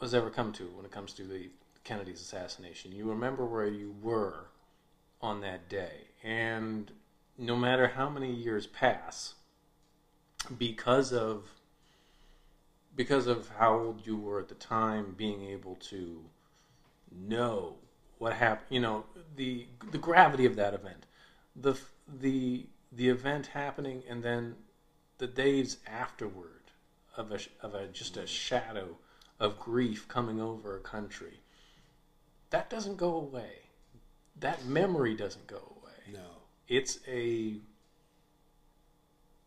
has 0.00 0.14
ever 0.14 0.30
come 0.30 0.52
to 0.52 0.64
when 0.64 0.84
it 0.84 0.90
comes 0.90 1.12
to 1.12 1.22
the 1.22 1.50
Kennedy's 1.84 2.20
assassination. 2.20 2.92
You 2.92 3.08
remember 3.08 3.44
where 3.44 3.68
you 3.68 3.94
were 4.00 4.46
on 5.20 5.42
that 5.42 5.68
day, 5.68 6.08
and 6.22 6.90
no 7.36 7.54
matter 7.54 7.88
how 7.88 8.08
many 8.08 8.32
years 8.32 8.66
pass, 8.66 9.34
because 10.58 11.12
of 11.12 11.60
because 12.96 13.26
of 13.26 13.50
how 13.58 13.78
old 13.78 14.06
you 14.06 14.16
were 14.16 14.40
at 14.40 14.48
the 14.48 14.54
time, 14.54 15.14
being 15.16 15.42
able 15.42 15.76
to 15.76 16.24
know 17.10 17.76
what 18.22 18.34
happened, 18.34 18.68
you 18.70 18.78
know, 18.78 19.04
the 19.34 19.66
the 19.90 19.98
gravity 19.98 20.46
of 20.46 20.54
that 20.54 20.74
event, 20.74 21.06
the 21.56 21.76
the 22.06 22.66
the 22.92 23.08
event 23.08 23.48
happening, 23.48 24.04
and 24.08 24.22
then 24.22 24.54
the 25.18 25.26
days 25.26 25.78
afterward 25.88 26.70
of 27.16 27.32
a 27.32 27.40
of 27.62 27.74
a 27.74 27.88
just 27.88 28.16
a 28.16 28.24
shadow 28.24 28.96
of 29.40 29.58
grief 29.58 30.06
coming 30.06 30.40
over 30.40 30.76
a 30.76 30.80
country. 30.80 31.40
That 32.50 32.70
doesn't 32.70 32.96
go 32.96 33.16
away. 33.16 33.54
That 34.38 34.64
memory 34.66 35.16
doesn't 35.16 35.48
go 35.48 35.76
away. 35.80 36.12
No. 36.12 36.44
It's 36.68 37.00
a 37.08 37.56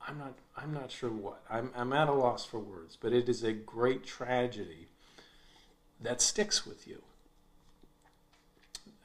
I'm 0.06 0.18
not 0.18 0.34
I'm 0.58 0.74
not 0.74 0.92
sure 0.92 1.12
what. 1.12 1.42
I'm 1.50 1.72
I'm 1.78 1.94
at 1.94 2.10
a 2.10 2.14
loss 2.14 2.44
for 2.44 2.60
words, 2.60 2.98
but 3.00 3.14
it 3.14 3.30
is 3.30 3.42
a 3.42 3.54
great 3.54 4.06
tragedy 4.06 4.90
that 6.02 6.20
sticks 6.22 6.66
with 6.66 6.86
you. 6.86 7.02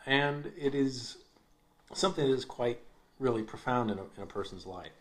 And 0.06 0.52
it 0.58 0.74
is 0.74 1.18
something 1.92 2.26
that 2.26 2.34
is 2.34 2.44
quite 2.44 2.80
really 3.18 3.42
profound 3.42 3.90
in 3.90 3.98
a, 3.98 4.02
in 4.16 4.22
a 4.22 4.26
person's 4.26 4.66
life. 4.66 4.92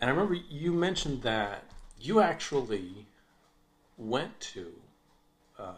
And 0.00 0.08
I 0.08 0.12
remember 0.12 0.34
you 0.34 0.72
mentioned 0.72 1.22
that 1.22 1.64
you 2.00 2.20
actually 2.20 3.06
went 3.96 4.38
to 4.40 4.72
uh, 5.58 5.72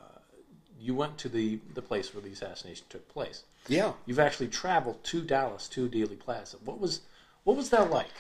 you 0.80 0.94
went 0.94 1.18
to 1.18 1.28
the 1.28 1.60
the 1.74 1.82
place 1.82 2.14
where 2.14 2.22
the 2.22 2.32
assassination 2.32 2.86
took 2.88 3.08
place. 3.08 3.44
Yeah. 3.68 3.92
You've 4.04 4.18
actually 4.18 4.48
traveled 4.48 5.02
to 5.04 5.22
Dallas 5.22 5.68
to 5.70 5.88
Dealey 5.88 6.18
Plaza. 6.18 6.58
What 6.64 6.80
was 6.80 7.02
what 7.44 7.56
was 7.56 7.70
that 7.70 7.90
like? 7.90 8.14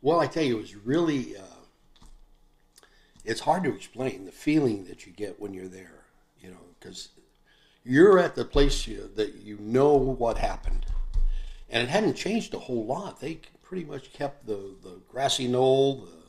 Well, 0.00 0.20
I 0.20 0.26
tell 0.26 0.42
you, 0.42 0.58
it 0.58 0.60
was 0.60 0.76
really. 0.76 1.36
Uh, 1.36 1.60
it's 3.24 3.40
hard 3.40 3.62
to 3.64 3.74
explain 3.74 4.24
the 4.24 4.32
feeling 4.32 4.84
that 4.86 5.06
you 5.06 5.12
get 5.12 5.40
when 5.40 5.54
you're 5.54 5.68
there. 5.68 6.04
You 6.40 6.50
know, 6.50 6.64
because 6.78 7.08
you're 7.84 8.18
at 8.18 8.34
the 8.34 8.44
place 8.44 8.86
you, 8.86 9.10
that 9.16 9.34
you 9.34 9.58
know 9.60 9.94
what 9.94 10.38
happened, 10.38 10.86
and 11.70 11.82
it 11.82 11.88
hadn't 11.88 12.14
changed 12.14 12.54
a 12.54 12.58
whole 12.58 12.86
lot. 12.86 13.20
They 13.20 13.40
pretty 13.62 13.84
much 13.84 14.12
kept 14.12 14.46
the 14.46 14.74
the 14.82 15.00
grassy 15.08 15.48
knoll, 15.48 15.96
the 15.96 16.22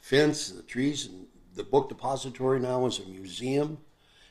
fence, 0.00 0.50
the 0.50 0.62
trees, 0.62 1.06
and 1.06 1.26
the 1.54 1.64
book 1.64 1.88
depository 1.88 2.60
now 2.60 2.86
is 2.86 2.98
a 2.98 3.04
museum 3.06 3.78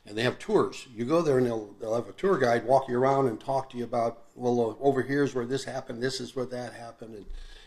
and 0.08 0.18
they 0.18 0.24
have 0.24 0.40
tours. 0.40 0.88
You 0.96 1.06
go 1.06 1.22
there 1.22 1.38
and 1.38 1.46
they'll, 1.46 1.76
they'll 1.80 1.96
have 1.96 2.08
a 2.08 2.14
tour 2.14 2.38
guide 2.38 2.66
walk 2.66 2.88
you 2.88 2.98
around 2.98 3.28
and 3.28 3.40
talk 3.40 3.70
to 3.72 3.78
you 3.78 3.84
about, 3.84 4.24
well, 4.36 4.78
uh, 4.80 4.84
over 4.84 5.02
here's 5.02 5.36
where 5.36 5.46
this 5.46 5.66
happened, 5.66 6.02
this 6.02 6.22
is 6.22 6.36
where 6.36 6.46
that 6.46 6.74
happened, 6.74 7.16
and, 7.16 7.26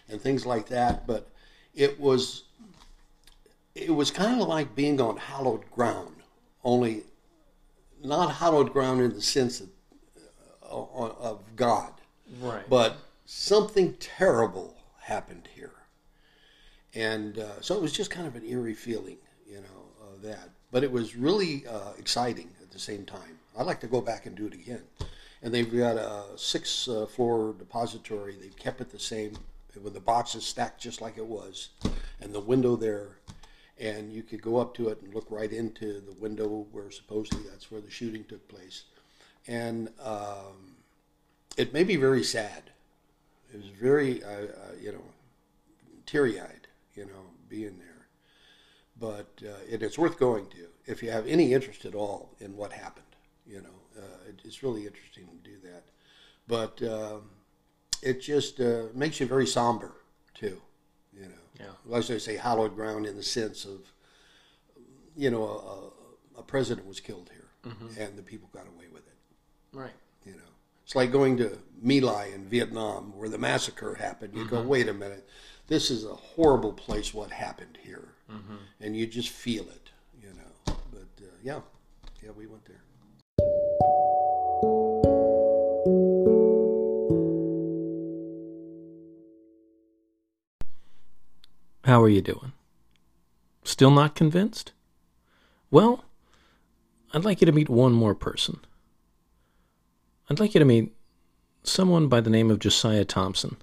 and 0.08 0.20
things 0.20 0.46
like 0.46 0.66
that. 0.68 1.06
But 1.06 1.28
it 1.74 2.00
was, 2.00 2.44
it 3.74 3.90
was 3.90 4.10
kind 4.10 4.40
of 4.40 4.48
like 4.48 4.74
being 4.74 5.00
on 5.00 5.18
hallowed 5.18 5.70
ground, 5.70 6.16
only 6.64 7.04
not 8.02 8.34
hallowed 8.34 8.72
ground 8.72 9.00
in 9.00 9.12
the 9.14 9.22
sense 9.22 9.60
of, 9.60 9.68
uh, 10.70 10.74
of 11.20 11.40
God, 11.56 11.92
Right. 12.40 12.68
but 12.68 12.96
something 13.26 13.94
terrible 13.94 14.76
happened 15.00 15.48
here. 15.54 15.72
And 16.94 17.38
uh, 17.38 17.60
so 17.60 17.76
it 17.76 17.82
was 17.82 17.92
just 17.92 18.10
kind 18.10 18.26
of 18.26 18.34
an 18.36 18.44
eerie 18.44 18.74
feeling, 18.74 19.18
you 19.46 19.56
know, 19.60 20.16
that. 20.22 20.50
But 20.72 20.84
it 20.84 20.90
was 20.90 21.16
really 21.16 21.66
uh, 21.66 21.92
exciting 21.98 22.50
at 22.62 22.70
the 22.70 22.78
same 22.78 23.04
time. 23.04 23.38
I'd 23.58 23.66
like 23.66 23.80
to 23.80 23.86
go 23.86 24.00
back 24.00 24.26
and 24.26 24.36
do 24.36 24.46
it 24.46 24.54
again. 24.54 24.82
And 25.42 25.52
they've 25.54 25.70
got 25.72 25.96
a 25.96 26.24
six 26.36 26.86
uh, 26.88 27.06
floor 27.06 27.54
depository. 27.58 28.36
They've 28.40 28.56
kept 28.56 28.80
it 28.80 28.90
the 28.90 28.98
same 28.98 29.36
with 29.82 29.94
the 29.94 30.00
boxes 30.00 30.44
stacked 30.44 30.80
just 30.80 31.00
like 31.00 31.16
it 31.16 31.24
was, 31.24 31.70
and 32.20 32.34
the 32.34 32.40
window 32.40 32.76
there. 32.76 33.16
And 33.80 34.12
you 34.12 34.22
could 34.22 34.42
go 34.42 34.58
up 34.58 34.74
to 34.74 34.88
it 34.88 35.00
and 35.00 35.14
look 35.14 35.26
right 35.30 35.50
into 35.50 36.00
the 36.00 36.14
window 36.20 36.66
where 36.70 36.90
supposedly 36.90 37.44
that's 37.48 37.70
where 37.70 37.80
the 37.80 37.90
shooting 37.90 38.24
took 38.24 38.46
place. 38.46 38.84
And 39.48 39.88
um, 40.04 40.76
it 41.56 41.72
made 41.72 41.86
me 41.86 41.96
very 41.96 42.22
sad. 42.22 42.70
It 43.52 43.56
was 43.56 43.70
very, 43.80 44.22
uh, 44.22 44.28
uh, 44.28 44.74
you 44.80 44.92
know, 44.92 45.02
teary-eyed, 46.04 46.68
you 46.94 47.06
know, 47.06 47.24
being 47.48 47.78
there. 47.78 48.06
But 48.98 49.30
uh, 49.42 49.64
it, 49.68 49.82
it's 49.82 49.98
worth 49.98 50.18
going 50.18 50.46
to 50.50 50.56
if 50.86 51.02
you 51.02 51.10
have 51.10 51.26
any 51.26 51.54
interest 51.54 51.84
at 51.84 51.94
all 51.94 52.34
in 52.40 52.56
what 52.56 52.72
happened. 52.72 53.06
You 53.46 53.62
know, 53.62 54.02
uh, 54.02 54.28
it, 54.28 54.40
it's 54.44 54.62
really 54.62 54.86
interesting 54.86 55.26
to 55.26 55.50
do 55.50 55.56
that. 55.64 55.84
But 56.46 56.82
um, 56.88 57.22
it 58.02 58.20
just 58.20 58.60
uh, 58.60 58.84
makes 58.94 59.20
you 59.20 59.26
very 59.26 59.46
somber 59.46 59.92
too. 60.34 60.60
You 61.14 61.26
know, 61.26 61.39
Yeah. 61.60 61.96
As 61.96 62.10
I 62.10 62.18
say, 62.18 62.36
hallowed 62.36 62.74
ground 62.74 63.06
in 63.06 63.16
the 63.16 63.22
sense 63.22 63.64
of, 63.64 63.92
you 65.16 65.30
know, 65.30 65.92
a, 66.36 66.40
a 66.40 66.42
president 66.42 66.86
was 66.86 67.00
killed 67.00 67.30
here, 67.32 67.72
mm-hmm. 67.72 68.00
and 68.00 68.16
the 68.16 68.22
people 68.22 68.48
got 68.52 68.66
away 68.66 68.86
with 68.92 69.06
it. 69.06 69.16
Right. 69.72 69.92
You 70.24 70.32
know, 70.32 70.50
it's 70.84 70.96
like 70.96 71.12
going 71.12 71.36
to 71.38 71.58
My 71.82 71.98
Lai 71.98 72.30
in 72.34 72.46
Vietnam 72.46 73.16
where 73.16 73.28
the 73.28 73.38
massacre 73.38 73.94
happened. 73.94 74.34
You 74.34 74.46
go, 74.46 74.58
mm-hmm. 74.58 74.68
wait 74.68 74.88
a 74.88 74.94
minute, 74.94 75.28
this 75.66 75.90
is 75.90 76.04
a 76.04 76.14
horrible 76.14 76.72
place. 76.72 77.12
What 77.14 77.30
happened 77.30 77.78
here? 77.82 78.08
Mm-hmm. 78.30 78.56
And 78.80 78.96
you 78.96 79.06
just 79.06 79.28
feel 79.28 79.64
it. 79.64 79.90
You 80.22 80.30
know, 80.30 80.74
but 80.90 81.24
uh, 81.24 81.26
yeah, 81.42 81.60
yeah, 82.22 82.30
we 82.30 82.46
went 82.46 82.64
there. 82.64 82.82
How 91.90 92.04
are 92.04 92.08
you 92.08 92.22
doing? 92.22 92.52
Still 93.64 93.90
not 93.90 94.14
convinced? 94.14 94.70
Well, 95.72 96.04
I'd 97.12 97.24
like 97.24 97.40
you 97.40 97.46
to 97.46 97.52
meet 97.52 97.68
one 97.68 97.94
more 97.94 98.14
person. 98.14 98.60
I'd 100.28 100.38
like 100.38 100.54
you 100.54 100.60
to 100.60 100.64
meet 100.64 100.94
someone 101.64 102.06
by 102.06 102.20
the 102.20 102.30
name 102.30 102.48
of 102.48 102.60
Josiah 102.60 103.04
Thompson. 103.04 103.56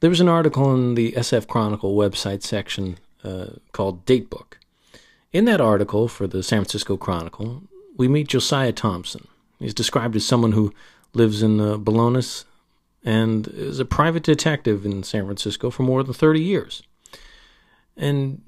There 0.00 0.10
was 0.10 0.20
an 0.20 0.28
article 0.28 0.74
in 0.74 0.94
the 0.94 1.12
SF 1.12 1.46
Chronicle 1.46 1.96
website 1.96 2.42
section 2.42 2.98
uh, 3.24 3.52
called 3.72 4.04
Datebook. 4.04 4.58
In 5.32 5.46
that 5.46 5.62
article 5.62 6.08
for 6.08 6.26
the 6.26 6.42
San 6.42 6.58
Francisco 6.58 6.98
Chronicle, 6.98 7.62
we 7.96 8.06
meet 8.06 8.28
Josiah 8.28 8.72
Thompson. 8.72 9.28
He's 9.58 9.72
described 9.72 10.14
as 10.14 10.26
someone 10.26 10.52
who 10.52 10.74
lives 11.14 11.42
in 11.42 11.58
uh, 11.58 11.78
Bolinas 11.78 12.44
and 13.04 13.48
is 13.48 13.80
a 13.80 13.84
private 13.84 14.22
detective 14.22 14.84
in 14.84 15.02
San 15.02 15.24
Francisco 15.24 15.70
for 15.70 15.82
more 15.82 16.02
than 16.02 16.14
30 16.14 16.40
years. 16.40 16.82
And 17.96 18.42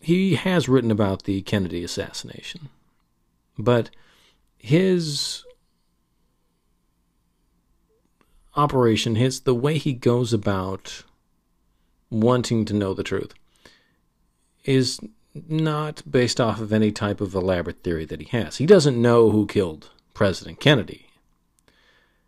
he 0.00 0.34
has 0.34 0.68
written 0.68 0.90
about 0.90 1.24
the 1.24 1.42
Kennedy 1.42 1.84
assassination. 1.84 2.68
But 3.58 3.90
his 4.56 5.44
operation, 8.56 9.16
his 9.16 9.40
the 9.40 9.54
way 9.54 9.78
he 9.78 9.92
goes 9.92 10.32
about 10.32 11.04
wanting 12.10 12.64
to 12.64 12.74
know 12.74 12.94
the 12.94 13.02
truth 13.02 13.34
is 14.64 15.00
not 15.48 16.02
based 16.08 16.40
off 16.40 16.60
of 16.60 16.72
any 16.72 16.92
type 16.92 17.20
of 17.20 17.34
elaborate 17.34 17.82
theory 17.82 18.04
that 18.04 18.20
he 18.20 18.28
has. 18.36 18.56
He 18.56 18.66
doesn't 18.66 19.00
know 19.00 19.30
who 19.30 19.46
killed 19.46 19.90
President 20.14 20.60
Kennedy. 20.60 21.06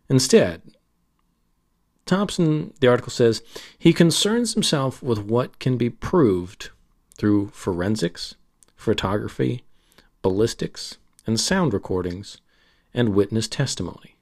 Instead, 0.09 0.61
Thompson, 2.07 2.73
the 2.79 2.87
article 2.87 3.11
says, 3.11 3.41
he 3.77 3.93
concerns 3.93 4.53
himself 4.53 5.03
with 5.03 5.19
what 5.19 5.59
can 5.59 5.77
be 5.77 5.89
proved 5.89 6.69
through 7.17 7.49
forensics, 7.49 8.35
photography, 8.75 9.63
ballistics, 10.21 10.97
and 11.25 11.39
sound 11.39 11.73
recordings, 11.73 12.37
and 12.93 13.09
witness 13.09 13.47
testimony. 13.47 14.15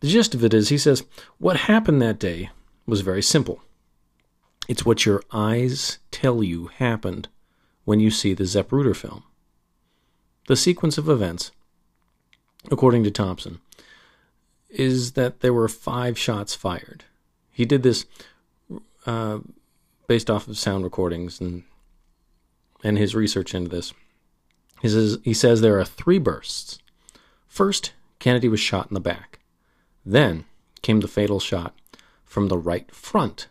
The 0.00 0.08
gist 0.08 0.34
of 0.34 0.44
it 0.44 0.54
is, 0.54 0.68
he 0.68 0.78
says, 0.78 1.04
what 1.38 1.56
happened 1.56 2.00
that 2.00 2.18
day 2.18 2.50
was 2.86 3.00
very 3.00 3.22
simple. 3.22 3.60
It's 4.68 4.84
what 4.84 5.04
your 5.04 5.22
eyes 5.32 5.98
tell 6.10 6.42
you 6.42 6.66
happened 6.66 7.28
when 7.84 8.00
you 8.00 8.10
see 8.10 8.34
the 8.34 8.44
Zapruder 8.44 8.94
film. 8.94 9.24
The 10.46 10.56
sequence 10.56 10.98
of 10.98 11.08
events, 11.08 11.50
according 12.70 13.04
to 13.04 13.10
Thompson, 13.10 13.60
is 14.68 15.12
that 15.12 15.40
there 15.40 15.54
were 15.54 15.68
five 15.68 16.18
shots 16.18 16.54
fired. 16.54 17.04
He 17.50 17.64
did 17.64 17.82
this 17.82 18.06
uh, 19.06 19.38
based 20.06 20.30
off 20.30 20.46
of 20.48 20.58
sound 20.58 20.84
recordings 20.84 21.40
and 21.40 21.64
and 22.84 22.96
his 22.96 23.14
research 23.14 23.54
into 23.54 23.70
this. 23.70 23.92
He 24.82 24.88
says 24.88 25.18
he 25.24 25.34
says 25.34 25.60
there 25.60 25.78
are 25.78 25.84
three 25.84 26.18
bursts. 26.18 26.78
First, 27.46 27.92
Kennedy 28.18 28.48
was 28.48 28.60
shot 28.60 28.88
in 28.90 28.94
the 28.94 29.00
back. 29.00 29.40
Then 30.04 30.44
came 30.82 31.00
the 31.00 31.08
fatal 31.08 31.40
shot 31.40 31.74
from 32.24 32.48
the 32.48 32.58
right 32.58 32.94
front. 32.94 33.48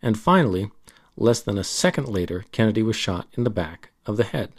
And 0.00 0.18
finally, 0.18 0.70
less 1.16 1.40
than 1.40 1.58
a 1.58 1.64
second 1.64 2.08
later, 2.08 2.44
Kennedy 2.52 2.82
was 2.82 2.96
shot 2.96 3.26
in 3.36 3.44
the 3.44 3.50
back 3.50 3.90
of 4.06 4.16
the 4.16 4.24
head. 4.24 4.52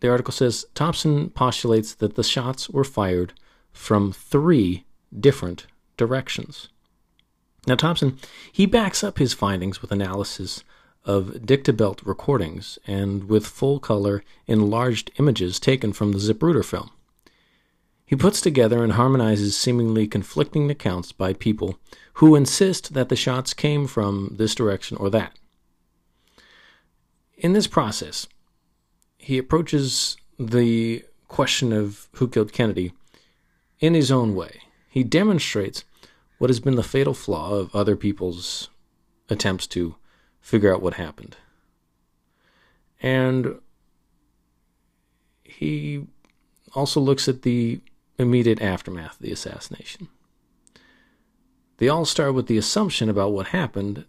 the 0.00 0.10
article 0.10 0.32
says 0.32 0.66
Thompson 0.74 1.30
postulates 1.30 1.94
that 1.94 2.14
the 2.14 2.22
shots 2.22 2.68
were 2.68 2.84
fired 2.84 3.32
from 3.76 4.12
three 4.12 4.84
different 5.18 5.66
directions. 5.96 6.68
Now, 7.66 7.74
Thompson, 7.74 8.18
he 8.52 8.66
backs 8.66 9.02
up 9.02 9.18
his 9.18 9.34
findings 9.34 9.82
with 9.82 9.92
analysis 9.92 10.62
of 11.04 11.26
dictabelt 11.44 12.04
recordings 12.04 12.78
and 12.86 13.24
with 13.24 13.46
full 13.46 13.78
color 13.78 14.24
enlarged 14.46 15.10
images 15.18 15.60
taken 15.60 15.92
from 15.92 16.12
the 16.12 16.18
Zapruder 16.18 16.64
film. 16.64 16.90
He 18.04 18.14
puts 18.14 18.40
together 18.40 18.84
and 18.84 18.92
harmonizes 18.92 19.56
seemingly 19.56 20.06
conflicting 20.06 20.70
accounts 20.70 21.10
by 21.10 21.32
people 21.32 21.78
who 22.14 22.36
insist 22.36 22.94
that 22.94 23.08
the 23.08 23.16
shots 23.16 23.52
came 23.52 23.86
from 23.88 24.34
this 24.38 24.54
direction 24.54 24.96
or 24.96 25.10
that. 25.10 25.36
In 27.36 27.52
this 27.52 27.66
process, 27.66 28.28
he 29.18 29.38
approaches 29.38 30.16
the 30.38 31.04
question 31.26 31.72
of 31.72 32.08
who 32.12 32.28
killed 32.28 32.52
Kennedy 32.52 32.92
in 33.80 33.94
his 33.94 34.10
own 34.10 34.34
way. 34.34 34.62
He 34.88 35.04
demonstrates 35.04 35.84
what 36.38 36.50
has 36.50 36.60
been 36.60 36.76
the 36.76 36.82
fatal 36.82 37.14
flaw 37.14 37.54
of 37.54 37.74
other 37.74 37.96
people's 37.96 38.70
attempts 39.28 39.66
to 39.68 39.96
figure 40.40 40.72
out 40.72 40.82
what 40.82 40.94
happened. 40.94 41.36
And 43.02 43.60
he 45.44 46.06
also 46.74 47.00
looks 47.00 47.28
at 47.28 47.42
the 47.42 47.80
immediate 48.18 48.60
aftermath 48.62 49.14
of 49.14 49.18
the 49.18 49.32
assassination. 49.32 50.08
They 51.78 51.88
all 51.88 52.04
start 52.04 52.34
with 52.34 52.46
the 52.46 52.56
assumption 52.56 53.08
about 53.10 53.32
what 53.32 53.48
happened, 53.48 54.06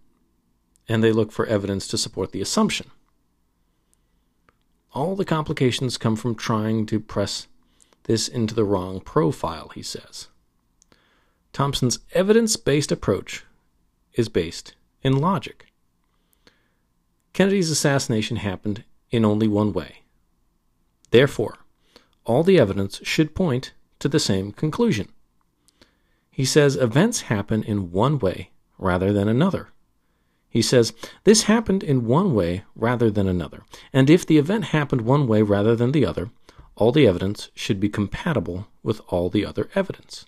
and 0.87 1.03
they 1.03 1.11
look 1.11 1.31
for 1.31 1.45
evidence 1.45 1.87
to 1.89 1.97
support 1.97 2.31
the 2.31 2.41
assumption. 2.41 2.91
All 4.93 5.15
the 5.15 5.25
complications 5.25 5.97
come 5.97 6.15
from 6.15 6.35
trying 6.35 6.85
to 6.87 6.99
press 6.99 7.47
this 8.07 8.27
into 8.27 8.55
the 8.55 8.63
wrong 8.63 8.99
profile, 8.99 9.69
he 9.69 9.83
says. 9.83 10.27
Thompson's 11.53 11.99
evidence 12.13 12.55
based 12.55 12.91
approach 12.91 13.45
is 14.13 14.29
based 14.29 14.73
in 15.03 15.17
logic. 15.17 15.67
Kennedy's 17.33 17.69
assassination 17.69 18.37
happened 18.37 18.83
in 19.11 19.23
only 19.23 19.47
one 19.47 19.71
way. 19.71 20.03
Therefore, 21.11 21.59
all 22.25 22.43
the 22.43 22.59
evidence 22.59 22.99
should 23.03 23.35
point 23.35 23.73
to 23.99 24.09
the 24.09 24.19
same 24.19 24.51
conclusion. 24.51 25.09
He 26.31 26.45
says 26.45 26.75
events 26.75 27.21
happen 27.21 27.63
in 27.63 27.91
one 27.91 28.19
way 28.19 28.51
rather 28.77 29.13
than 29.13 29.27
another. 29.27 29.69
He 30.49 30.61
says 30.61 30.93
this 31.23 31.43
happened 31.43 31.83
in 31.83 32.05
one 32.05 32.33
way 32.33 32.63
rather 32.75 33.11
than 33.11 33.27
another, 33.27 33.63
and 33.93 34.09
if 34.09 34.25
the 34.25 34.37
event 34.37 34.65
happened 34.65 35.01
one 35.01 35.27
way 35.27 35.41
rather 35.41 35.75
than 35.75 35.91
the 35.91 36.05
other, 36.05 36.29
all 36.77 36.91
the 36.91 37.07
evidence 37.07 37.49
should 37.55 37.79
be 37.79 37.89
compatible 37.89 38.67
with 38.83 39.01
all 39.07 39.29
the 39.29 39.45
other 39.45 39.69
evidence. 39.75 40.25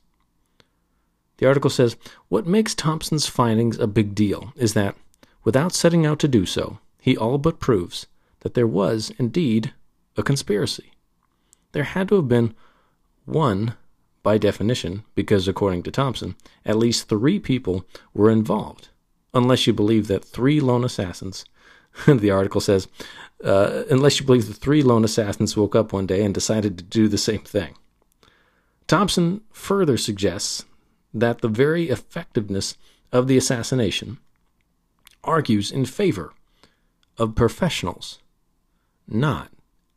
The 1.38 1.46
article 1.46 1.70
says 1.70 1.96
what 2.28 2.46
makes 2.46 2.76
Thompson's 2.76 3.28
findings 3.28 3.80
a 3.80 3.88
big 3.88 4.14
deal 4.14 4.52
is 4.56 4.74
that, 4.74 4.96
without 5.44 5.74
setting 5.74 6.06
out 6.06 6.20
to 6.20 6.28
do 6.28 6.46
so, 6.46 6.80
he 7.00 7.16
all 7.16 7.38
but 7.38 7.60
proves 7.60 8.08
that 8.42 8.56
there 8.56 8.68
was 8.68 9.12
indeed 9.18 9.74
a 10.18 10.24
conspiracy. 10.24 10.92
There 11.72 11.84
had 11.84 12.10
to 12.10 12.16
have 12.16 12.28
been 12.28 12.56
one, 13.26 13.76
by 14.24 14.38
definition, 14.38 15.04
because 15.16 15.48
according 15.48 15.84
to 15.84 15.92
Thompson, 15.92 16.36
at 16.66 16.78
least 16.78 17.08
three 17.08 17.40
people 17.40 17.86
were 18.14 18.30
involved, 18.30 18.90
unless 19.34 19.68
you 19.68 19.74
believe 19.74 20.08
that 20.08 20.26
three 20.26 20.60
lone 20.60 20.84
assassins, 20.84 21.46
the 22.08 22.32
article 22.32 22.62
says, 22.62 22.88
uh, 23.44 23.84
unless 23.90 24.20
you 24.20 24.26
believe 24.26 24.48
the 24.48 24.54
three 24.54 24.82
lone 24.82 25.04
assassins 25.04 25.56
woke 25.56 25.76
up 25.76 25.94
one 25.94 26.06
day 26.06 26.24
and 26.24 26.34
decided 26.34 26.78
to 26.78 26.84
do 26.84 27.08
the 27.08 27.18
same 27.18 27.42
thing. 27.42 27.76
Thompson 28.88 29.42
further 29.52 29.98
suggests 29.98 30.66
that 31.14 31.42
the 31.42 31.48
very 31.48 31.90
effectiveness 31.90 32.76
of 33.12 33.28
the 33.28 33.38
assassination 33.38 34.18
argues 35.24 35.72
in 35.72 35.86
favor 35.86 36.34
of 37.18 37.36
professionals, 37.36 38.20
not 39.08 39.52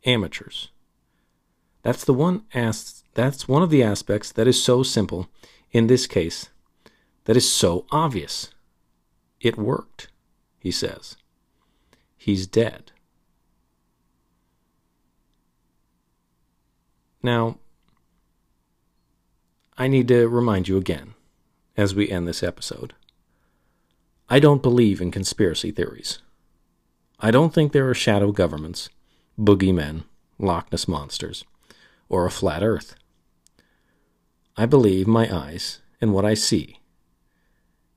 amateurs. 0.05 0.69
That's 1.81 2.05
the 2.05 2.13
one 2.13 2.43
as- 2.53 3.03
that's 3.13 3.47
one 3.47 3.61
of 3.61 3.69
the 3.69 3.83
aspects 3.83 4.31
that 4.31 4.47
is 4.47 4.63
so 4.63 4.83
simple 4.83 5.29
in 5.71 5.87
this 5.87 6.07
case, 6.07 6.49
that 7.25 7.37
is 7.37 7.51
so 7.51 7.85
obvious. 7.91 8.49
It 9.39 9.57
worked, 9.57 10.09
he 10.59 10.71
says. 10.71 11.17
He's 12.23 12.47
dead. 12.47 12.93
Now, 17.21 17.57
I 19.77 19.89
need 19.89 20.07
to 20.07 20.29
remind 20.29 20.69
you 20.69 20.77
again, 20.77 21.15
as 21.75 21.93
we 21.93 22.09
end 22.09 22.25
this 22.25 22.41
episode. 22.41 22.93
I 24.29 24.39
don't 24.39 24.63
believe 24.63 25.01
in 25.01 25.11
conspiracy 25.11 25.71
theories. 25.71 26.19
I 27.19 27.29
don't 27.29 27.53
think 27.53 27.73
there 27.73 27.89
are 27.89 27.93
shadow 27.93 28.31
governments, 28.31 28.87
boogeymen, 29.37 30.05
Loch 30.39 30.71
Ness 30.71 30.87
monsters, 30.87 31.43
or 32.07 32.25
a 32.25 32.31
flat 32.31 32.63
earth. 32.63 32.95
I 34.55 34.65
believe 34.65 35.07
my 35.07 35.27
eyes 35.29 35.81
and 35.99 36.13
what 36.13 36.23
I 36.23 36.35
see 36.35 36.79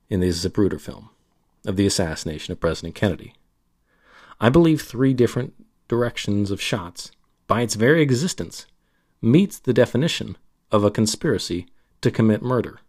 in 0.09 0.19
the 0.19 0.27
Zapruder 0.27 0.81
film 0.81 1.11
of 1.65 1.77
the 1.77 1.85
assassination 1.85 2.51
of 2.51 2.59
President 2.59 2.93
Kennedy. 2.93 3.33
I 4.39 4.49
believe 4.49 4.81
three 4.81 5.13
different 5.13 5.53
directions 5.87 6.51
of 6.51 6.61
shots, 6.61 7.11
by 7.47 7.61
its 7.61 7.75
very 7.75 8.01
existence, 8.01 8.67
meets 9.21 9.57
the 9.57 9.73
definition 9.73 10.37
of 10.71 10.83
a 10.83 10.91
conspiracy 10.91 11.67
to 12.01 12.11
commit 12.11 12.41
murder. 12.41 12.79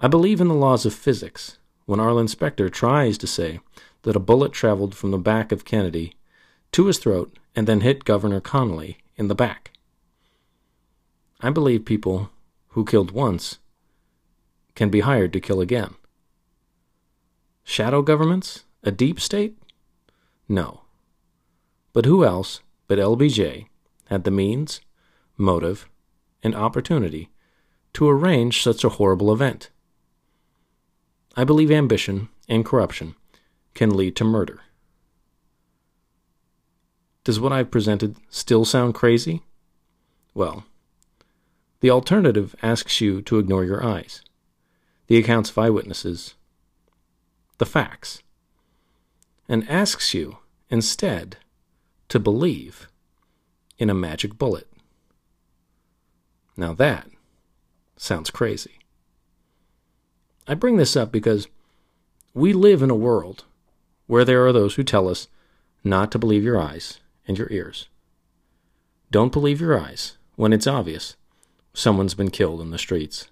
I 0.00 0.08
believe 0.08 0.40
in 0.40 0.48
the 0.48 0.54
laws 0.54 0.86
of 0.86 0.94
physics 0.94 1.58
when 1.84 2.00
Arlen 2.00 2.28
Specter 2.28 2.68
tries 2.68 3.18
to 3.18 3.26
say 3.26 3.60
that 4.02 4.16
a 4.16 4.20
bullet 4.20 4.52
traveled 4.52 4.94
from 4.94 5.10
the 5.10 5.18
back 5.18 5.52
of 5.52 5.64
Kennedy 5.64 6.14
to 6.72 6.86
his 6.86 6.98
throat 6.98 7.36
and 7.54 7.66
then 7.66 7.80
hit 7.80 8.04
Governor 8.04 8.40
Connally 8.40 8.96
in 9.16 9.28
the 9.28 9.34
back. 9.34 9.72
I 11.40 11.50
believe 11.50 11.84
people 11.84 12.30
who 12.68 12.84
killed 12.84 13.10
once 13.10 13.58
can 14.74 14.90
be 14.90 15.00
hired 15.00 15.32
to 15.32 15.40
kill 15.40 15.60
again. 15.60 15.94
Shadow 17.64 18.02
governments? 18.02 18.64
A 18.82 18.90
deep 18.90 19.20
state? 19.20 19.56
No. 20.48 20.82
But 21.92 22.04
who 22.04 22.24
else 22.24 22.60
but 22.88 22.98
LBJ 22.98 23.66
had 24.06 24.24
the 24.24 24.30
means, 24.30 24.80
motive, 25.36 25.88
and 26.42 26.54
opportunity 26.54 27.30
to 27.94 28.08
arrange 28.08 28.62
such 28.62 28.84
a 28.84 28.90
horrible 28.90 29.32
event? 29.32 29.70
I 31.36 31.44
believe 31.44 31.70
ambition 31.70 32.28
and 32.48 32.64
corruption 32.64 33.14
can 33.74 33.96
lead 33.96 34.16
to 34.16 34.24
murder. 34.24 34.60
Does 37.24 37.40
what 37.40 37.52
I've 37.52 37.70
presented 37.70 38.16
still 38.30 38.64
sound 38.64 38.94
crazy? 38.94 39.42
Well, 40.32 40.64
the 41.80 41.90
alternative 41.90 42.54
asks 42.62 43.00
you 43.00 43.20
to 43.22 43.38
ignore 43.38 43.64
your 43.64 43.84
eyes, 43.84 44.22
the 45.08 45.18
accounts 45.18 45.50
of 45.50 45.58
eyewitnesses, 45.58 46.34
the 47.58 47.66
facts, 47.66 48.22
and 49.48 49.68
asks 49.68 50.14
you, 50.14 50.38
instead, 50.68 51.36
to 52.08 52.18
believe 52.18 52.88
in 53.78 53.90
a 53.90 53.94
magic 53.94 54.38
bullet. 54.38 54.68
Now 56.56 56.72
that 56.74 57.08
sounds 57.96 58.30
crazy. 58.30 58.78
I 60.48 60.54
bring 60.54 60.76
this 60.76 60.96
up 60.96 61.10
because 61.12 61.48
we 62.34 62.52
live 62.52 62.82
in 62.82 62.90
a 62.90 62.94
world 62.94 63.44
where 64.06 64.24
there 64.24 64.46
are 64.46 64.52
those 64.52 64.74
who 64.76 64.84
tell 64.84 65.08
us 65.08 65.28
not 65.82 66.10
to 66.12 66.18
believe 66.18 66.44
your 66.44 66.60
eyes 66.60 67.00
and 67.26 67.36
your 67.36 67.50
ears. 67.50 67.88
Don't 69.10 69.32
believe 69.32 69.60
your 69.60 69.78
eyes 69.78 70.16
when 70.36 70.52
it's 70.52 70.66
obvious 70.66 71.16
someone's 71.74 72.14
been 72.14 72.30
killed 72.30 72.60
in 72.60 72.70
the 72.70 72.78
streets. 72.78 73.28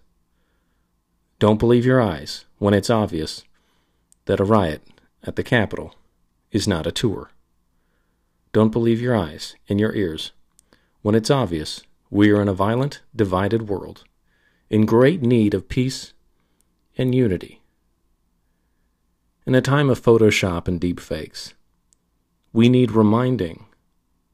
Don't 1.38 1.58
believe 1.58 1.84
your 1.84 2.00
eyes 2.00 2.44
when 2.58 2.74
it's 2.74 2.90
obvious 2.90 3.44
that 4.26 4.40
a 4.40 4.44
riot 4.44 4.82
at 5.22 5.36
the 5.36 5.42
Capitol 5.42 5.94
is 6.54 6.68
not 6.68 6.86
a 6.86 6.92
tour. 6.92 7.32
Don't 8.52 8.70
believe 8.70 9.02
your 9.02 9.16
eyes 9.16 9.56
and 9.68 9.80
your 9.80 9.94
ears 9.94 10.30
when 11.02 11.16
it's 11.16 11.30
obvious 11.30 11.82
we 12.10 12.30
are 12.30 12.40
in 12.40 12.48
a 12.48 12.54
violent, 12.54 13.02
divided 13.14 13.68
world, 13.68 14.04
in 14.70 14.86
great 14.86 15.20
need 15.20 15.52
of 15.52 15.68
peace 15.68 16.14
and 16.96 17.12
unity. 17.12 17.60
In 19.44 19.54
a 19.56 19.60
time 19.60 19.90
of 19.90 20.00
Photoshop 20.00 20.68
and 20.68 20.80
deep 20.80 21.00
fakes, 21.00 21.54
we 22.52 22.68
need 22.68 22.92
reminding 22.92 23.66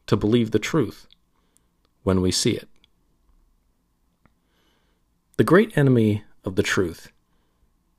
to 0.06 0.16
believe 0.16 0.50
the 0.50 0.58
truth 0.58 1.06
when 2.02 2.20
we 2.20 2.30
see 2.30 2.52
it. 2.52 2.68
The 5.38 5.44
great 5.44 5.76
enemy 5.76 6.24
of 6.44 6.56
the 6.56 6.62
truth 6.62 7.10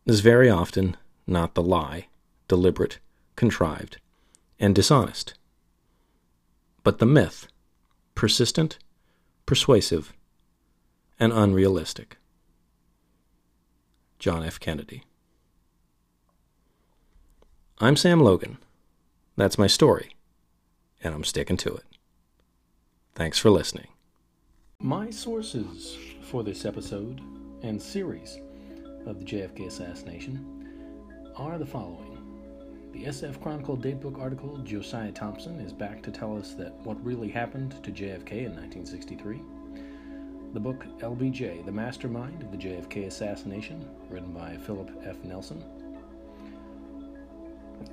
is 0.05 0.19
very 0.19 0.49
often 0.49 0.95
not 1.25 1.55
the 1.55 1.63
lie, 1.63 2.07
deliberate, 2.47 2.99
contrived, 3.35 3.97
and 4.61 4.75
dishonest, 4.75 5.33
but 6.83 6.99
the 6.99 7.05
myth 7.05 7.47
persistent, 8.13 8.77
persuasive, 9.47 10.13
and 11.19 11.33
unrealistic. 11.33 12.17
John 14.19 14.43
F. 14.43 14.59
Kennedy. 14.59 15.03
I'm 17.79 17.95
Sam 17.95 18.19
Logan. 18.19 18.59
That's 19.35 19.57
my 19.57 19.65
story, 19.65 20.15
and 21.03 21.15
I'm 21.15 21.23
sticking 21.23 21.57
to 21.57 21.73
it. 21.73 21.85
Thanks 23.15 23.39
for 23.39 23.49
listening. 23.49 23.87
My 24.79 25.09
sources 25.09 25.97
for 26.21 26.43
this 26.43 26.65
episode 26.65 27.19
and 27.63 27.81
series 27.81 28.37
of 29.07 29.17
the 29.17 29.25
JFK 29.25 29.65
assassination 29.65 31.33
are 31.35 31.57
the 31.57 31.65
following. 31.65 32.10
The 32.93 33.05
SF 33.05 33.41
Chronicle 33.41 33.77
Datebook 33.77 34.19
article, 34.19 34.57
Josiah 34.57 35.13
Thompson 35.13 35.61
is 35.61 35.71
back 35.71 36.01
to 36.03 36.11
tell 36.11 36.37
us 36.37 36.53
that 36.55 36.73
what 36.83 37.03
really 37.05 37.29
happened 37.29 37.81
to 37.83 37.91
JFK 37.91 38.45
in 38.45 38.53
1963. 38.53 39.41
The 40.53 40.59
book 40.59 40.85
LBJ, 40.99 41.65
The 41.65 41.71
Mastermind 41.71 42.43
of 42.43 42.51
the 42.51 42.57
JFK 42.57 43.07
Assassination, 43.07 43.87
written 44.09 44.33
by 44.33 44.57
Philip 44.57 44.91
F. 45.05 45.23
Nelson. 45.23 45.63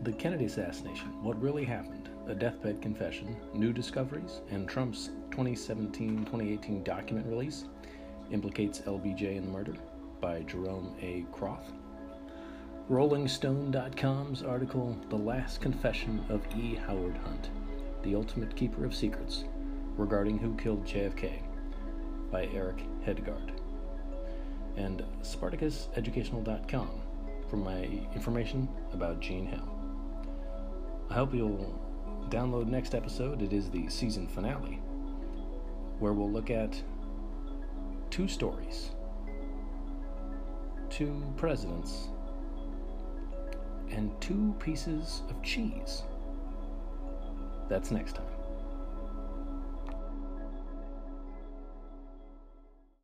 The 0.03 0.13
Kennedy 0.13 0.47
Assassination, 0.47 1.23
What 1.23 1.41
Really 1.41 1.65
Happened, 1.65 2.09
A 2.27 2.35
Deathbed 2.35 2.83
Confession, 2.83 3.37
New 3.55 3.73
Discoveries, 3.73 4.41
and 4.51 4.69
Trump's 4.69 5.11
2017 5.31 6.25
2018 6.25 6.83
document 6.83 7.27
release 7.29 7.67
implicates 8.33 8.81
LBJ 8.81 9.37
in 9.37 9.47
the 9.47 9.53
murder 9.53 9.75
by 10.21 10.43
Jerome 10.43 10.97
A. 11.01 11.25
Kroth. 11.33 11.73
RollingStone.com's 12.91 14.43
article, 14.43 14.97
The 15.11 15.16
Last 15.16 15.61
Confession 15.61 16.24
of 16.30 16.41
E. 16.57 16.74
Howard 16.74 17.18
Hunt, 17.18 17.51
The 18.03 18.14
Ultimate 18.14 18.57
Keeper 18.57 18.86
of 18.86 18.95
Secrets, 18.95 19.45
regarding 19.99 20.39
who 20.39 20.57
killed 20.57 20.86
JFK, 20.86 21.43
by 22.30 22.47
Eric 22.47 22.78
Hedegaard. 23.05 23.51
And 24.78 25.05
SpartacusEducational.com 25.20 26.89
for 27.51 27.57
my 27.59 27.82
information 28.14 28.66
about 28.95 29.20
Jean 29.20 29.45
Hill. 29.45 29.68
I 31.11 31.14
hope 31.14 31.34
you'll 31.34 31.78
download 32.30 32.68
next 32.68 32.95
episode. 32.95 33.43
It 33.43 33.53
is 33.53 33.68
the 33.68 33.86
season 33.91 34.26
finale, 34.28 34.80
where 35.99 36.14
we'll 36.14 36.32
look 36.32 36.49
at 36.49 36.82
two 38.09 38.28
stories, 38.28 38.93
two 40.89 41.22
presidents, 41.36 42.09
and 43.93 44.18
two 44.20 44.55
pieces 44.59 45.22
of 45.30 45.43
cheese. 45.43 46.03
That's 47.68 47.91
next 47.91 48.16
time. 48.16 48.38